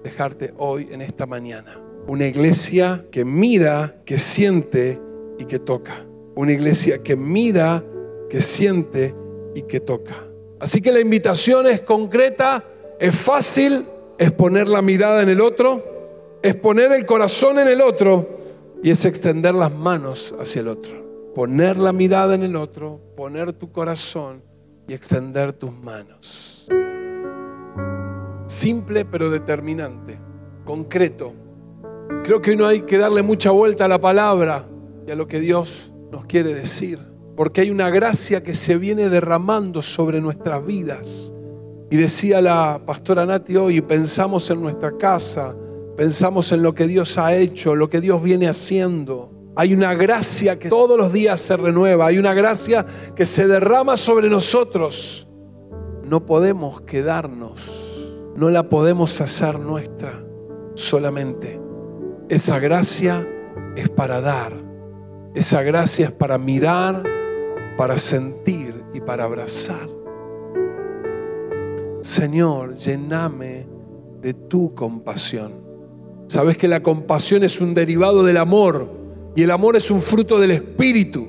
dejarte 0.04 0.54
hoy 0.56 0.88
en 0.92 1.02
esta 1.02 1.26
mañana. 1.26 1.80
Una 2.06 2.26
iglesia 2.26 3.04
que 3.10 3.24
mira, 3.24 3.96
que 4.04 4.18
siente 4.18 5.00
y 5.36 5.46
que 5.46 5.58
toca. 5.58 6.06
Una 6.36 6.52
iglesia 6.52 7.02
que 7.02 7.16
mira, 7.16 7.82
que 8.30 8.40
siente 8.40 9.16
y 9.56 9.62
que 9.62 9.80
toca. 9.80 10.14
Así 10.60 10.80
que 10.80 10.92
la 10.92 11.00
invitación 11.00 11.66
es 11.66 11.80
concreta, 11.80 12.62
es 13.00 13.16
fácil, 13.16 13.84
es 14.16 14.30
poner 14.30 14.68
la 14.68 14.80
mirada 14.80 15.22
en 15.22 15.28
el 15.28 15.40
otro, 15.40 16.38
es 16.40 16.54
poner 16.54 16.92
el 16.92 17.04
corazón 17.04 17.58
en 17.58 17.66
el 17.66 17.80
otro 17.80 18.36
y 18.82 18.90
es 18.90 19.04
extender 19.04 19.54
las 19.54 19.72
manos 19.72 20.34
hacia 20.38 20.60
el 20.60 20.68
otro. 20.68 21.32
Poner 21.34 21.76
la 21.76 21.92
mirada 21.92 22.34
en 22.34 22.42
el 22.42 22.56
otro, 22.56 23.00
poner 23.16 23.52
tu 23.52 23.70
corazón 23.70 24.42
y 24.88 24.94
extender 24.94 25.52
tus 25.52 25.72
manos. 25.72 26.68
Simple 28.46 29.04
pero 29.04 29.28
determinante, 29.28 30.18
concreto. 30.64 31.34
Creo 32.22 32.40
que 32.40 32.56
no 32.56 32.66
hay 32.66 32.82
que 32.82 32.96
darle 32.96 33.22
mucha 33.22 33.50
vuelta 33.50 33.84
a 33.84 33.88
la 33.88 34.00
palabra 34.00 34.66
y 35.06 35.10
a 35.10 35.16
lo 35.16 35.26
que 35.26 35.40
Dios 35.40 35.92
nos 36.10 36.26
quiere 36.26 36.54
decir, 36.54 36.98
porque 37.36 37.60
hay 37.60 37.70
una 37.70 37.90
gracia 37.90 38.42
que 38.42 38.54
se 38.54 38.76
viene 38.76 39.08
derramando 39.08 39.82
sobre 39.82 40.20
nuestras 40.20 40.64
vidas. 40.64 41.34
Y 41.90 41.96
decía 41.96 42.40
la 42.40 42.80
pastora 42.84 43.26
Nati 43.26 43.56
hoy, 43.56 43.80
pensamos 43.80 44.48
en 44.50 44.60
nuestra 44.60 44.96
casa, 44.96 45.54
pensamos 45.96 46.52
en 46.52 46.62
lo 46.62 46.74
que 46.74 46.86
Dios 46.86 47.18
ha 47.18 47.34
hecho, 47.34 47.74
lo 47.74 47.88
que 47.88 48.00
Dios 48.00 48.22
viene 48.22 48.48
haciendo. 48.48 49.32
Hay 49.56 49.72
una 49.72 49.94
gracia 49.94 50.58
que 50.58 50.68
todos 50.68 50.98
los 50.98 51.12
días 51.12 51.40
se 51.40 51.56
renueva, 51.56 52.06
hay 52.06 52.18
una 52.18 52.34
gracia 52.34 52.84
que 53.14 53.24
se 53.24 53.46
derrama 53.46 53.96
sobre 53.96 54.28
nosotros. 54.28 55.26
No 56.04 56.26
podemos 56.26 56.82
quedarnos, 56.82 58.12
no 58.36 58.50
la 58.50 58.68
podemos 58.68 59.20
hacer 59.20 59.58
nuestra 59.58 60.22
solamente. 60.74 61.58
Esa 62.28 62.58
gracia 62.58 63.26
es 63.76 63.88
para 63.88 64.20
dar. 64.20 64.52
Esa 65.34 65.62
gracia 65.62 66.06
es 66.06 66.12
para 66.12 66.38
mirar, 66.38 67.02
para 67.76 67.98
sentir 67.98 68.84
y 68.92 69.00
para 69.00 69.24
abrazar. 69.24 69.88
Señor, 72.02 72.74
llename 72.74 73.66
de 74.20 74.34
tu 74.34 74.74
compasión. 74.74 75.65
Sabes 76.28 76.56
que 76.56 76.68
la 76.68 76.82
compasión 76.82 77.44
es 77.44 77.60
un 77.60 77.74
derivado 77.74 78.24
del 78.24 78.36
amor 78.36 78.88
y 79.36 79.42
el 79.42 79.50
amor 79.50 79.76
es 79.76 79.90
un 79.90 80.00
fruto 80.00 80.40
del 80.40 80.50
Espíritu. 80.50 81.28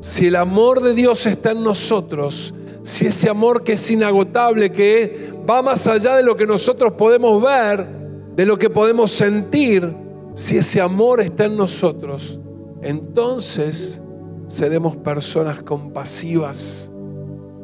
Si 0.00 0.26
el 0.26 0.36
amor 0.36 0.82
de 0.82 0.94
Dios 0.94 1.26
está 1.26 1.52
en 1.52 1.62
nosotros, 1.62 2.54
si 2.82 3.06
ese 3.06 3.28
amor 3.28 3.62
que 3.64 3.74
es 3.74 3.90
inagotable, 3.90 4.72
que 4.72 5.32
va 5.48 5.62
más 5.62 5.86
allá 5.86 6.16
de 6.16 6.22
lo 6.22 6.36
que 6.36 6.46
nosotros 6.46 6.92
podemos 6.92 7.42
ver, 7.42 7.86
de 8.34 8.46
lo 8.46 8.58
que 8.58 8.70
podemos 8.70 9.10
sentir, 9.10 9.92
si 10.34 10.58
ese 10.58 10.80
amor 10.80 11.20
está 11.20 11.46
en 11.46 11.56
nosotros, 11.56 12.38
entonces 12.82 14.02
seremos 14.48 14.96
personas 14.96 15.62
compasivas, 15.62 16.90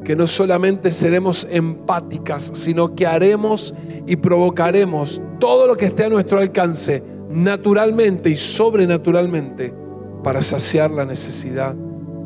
que 0.04 0.16
no 0.16 0.26
solamente 0.26 0.92
seremos 0.92 1.46
empáticas, 1.50 2.52
sino 2.54 2.94
que 2.94 3.06
haremos 3.06 3.74
y 4.06 4.16
provocaremos 4.16 5.20
todo 5.38 5.66
lo 5.66 5.76
que 5.76 5.86
esté 5.86 6.04
a 6.04 6.08
nuestro 6.08 6.38
alcance 6.38 7.02
naturalmente 7.30 8.30
y 8.30 8.36
sobrenaturalmente 8.36 9.72
para 10.22 10.42
saciar 10.42 10.90
la 10.90 11.04
necesidad 11.04 11.74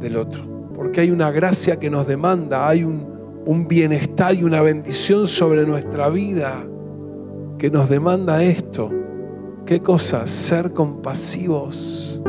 del 0.00 0.16
otro. 0.16 0.44
Porque 0.74 1.00
hay 1.00 1.10
una 1.10 1.30
gracia 1.30 1.78
que 1.78 1.90
nos 1.90 2.06
demanda, 2.06 2.68
hay 2.68 2.84
un, 2.84 3.14
bienestar 3.68 4.34
y 4.34 4.42
una 4.42 4.60
bendición 4.60 5.28
sobre 5.28 5.64
nuestra 5.66 6.08
vida 6.08 6.66
que 7.58 7.70
nos 7.70 7.88
demanda 7.88 8.42
esto 8.42 8.90
¿Qué 9.66 9.80
cosa? 9.80 10.28
Ser 10.28 10.72
compasivos. 10.72 12.22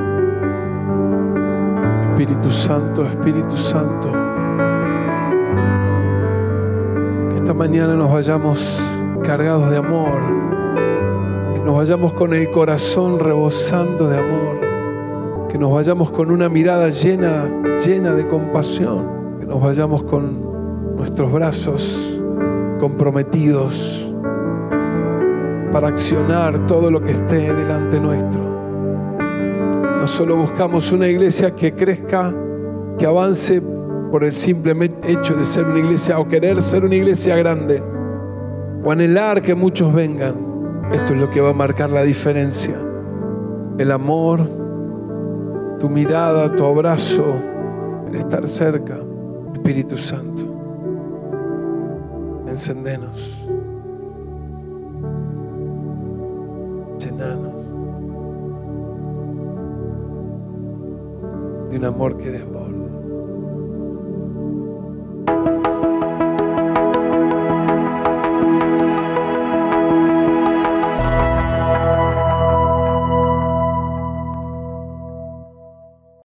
Espíritu 2.09 2.51
Santo, 2.51 3.05
Espíritu 3.05 3.55
Santo. 3.55 4.26
Esta 7.47 7.57
mañana 7.57 7.93
nos 7.93 8.11
vayamos 8.11 8.83
cargados 9.23 9.71
de 9.71 9.77
amor. 9.77 10.19
Que 11.53 11.61
nos 11.61 11.77
vayamos 11.77 12.11
con 12.11 12.33
el 12.33 12.51
corazón 12.51 13.19
rebosando 13.19 14.09
de 14.09 14.17
amor. 14.17 14.59
Que 15.47 15.57
nos 15.57 15.71
vayamos 15.71 16.11
con 16.11 16.29
una 16.29 16.49
mirada 16.49 16.89
llena, 16.89 17.49
llena 17.77 18.11
de 18.11 18.27
compasión. 18.27 19.37
Que 19.39 19.45
nos 19.45 19.61
vayamos 19.61 20.03
con 20.03 20.97
nuestros 20.97 21.31
brazos 21.31 22.21
comprometidos 22.81 24.13
para 25.71 25.87
accionar 25.87 26.67
todo 26.67 26.91
lo 26.91 27.01
que 27.01 27.13
esté 27.13 27.53
delante 27.53 28.01
nuestro. 28.01 28.41
No 30.01 30.05
solo 30.05 30.35
buscamos 30.35 30.91
una 30.91 31.07
iglesia 31.07 31.55
que 31.55 31.73
crezca, 31.73 32.35
que 32.99 33.05
avance 33.05 33.61
por 34.11 34.23
el 34.23 34.33
simple 34.33 34.73
hecho 35.03 35.35
de 35.35 35.45
ser 35.45 35.65
una 35.65 35.79
iglesia 35.79 36.19
o 36.19 36.27
querer 36.27 36.61
ser 36.61 36.85
una 36.85 36.95
iglesia 36.95 37.35
grande 37.35 37.83
o 38.83 38.91
anhelar 38.91 39.41
que 39.41 39.55
muchos 39.55 39.93
vengan. 39.93 40.35
Esto 40.91 41.13
es 41.13 41.19
lo 41.19 41.29
que 41.29 41.41
va 41.41 41.49
a 41.49 41.53
marcar 41.53 41.89
la 41.89 42.03
diferencia. 42.03 42.77
El 43.77 43.91
amor, 43.91 44.39
tu 45.79 45.89
mirada, 45.89 46.55
tu 46.55 46.65
abrazo, 46.65 47.25
el 48.07 48.15
estar 48.15 48.47
cerca. 48.47 48.97
Espíritu 49.53 49.97
Santo, 49.97 50.43
encendenos. 52.47 53.47
llenanos 56.97 57.53
de 61.69 61.77
un 61.77 61.85
amor 61.85 62.17
que 62.17 62.31
desborda. 62.31 62.56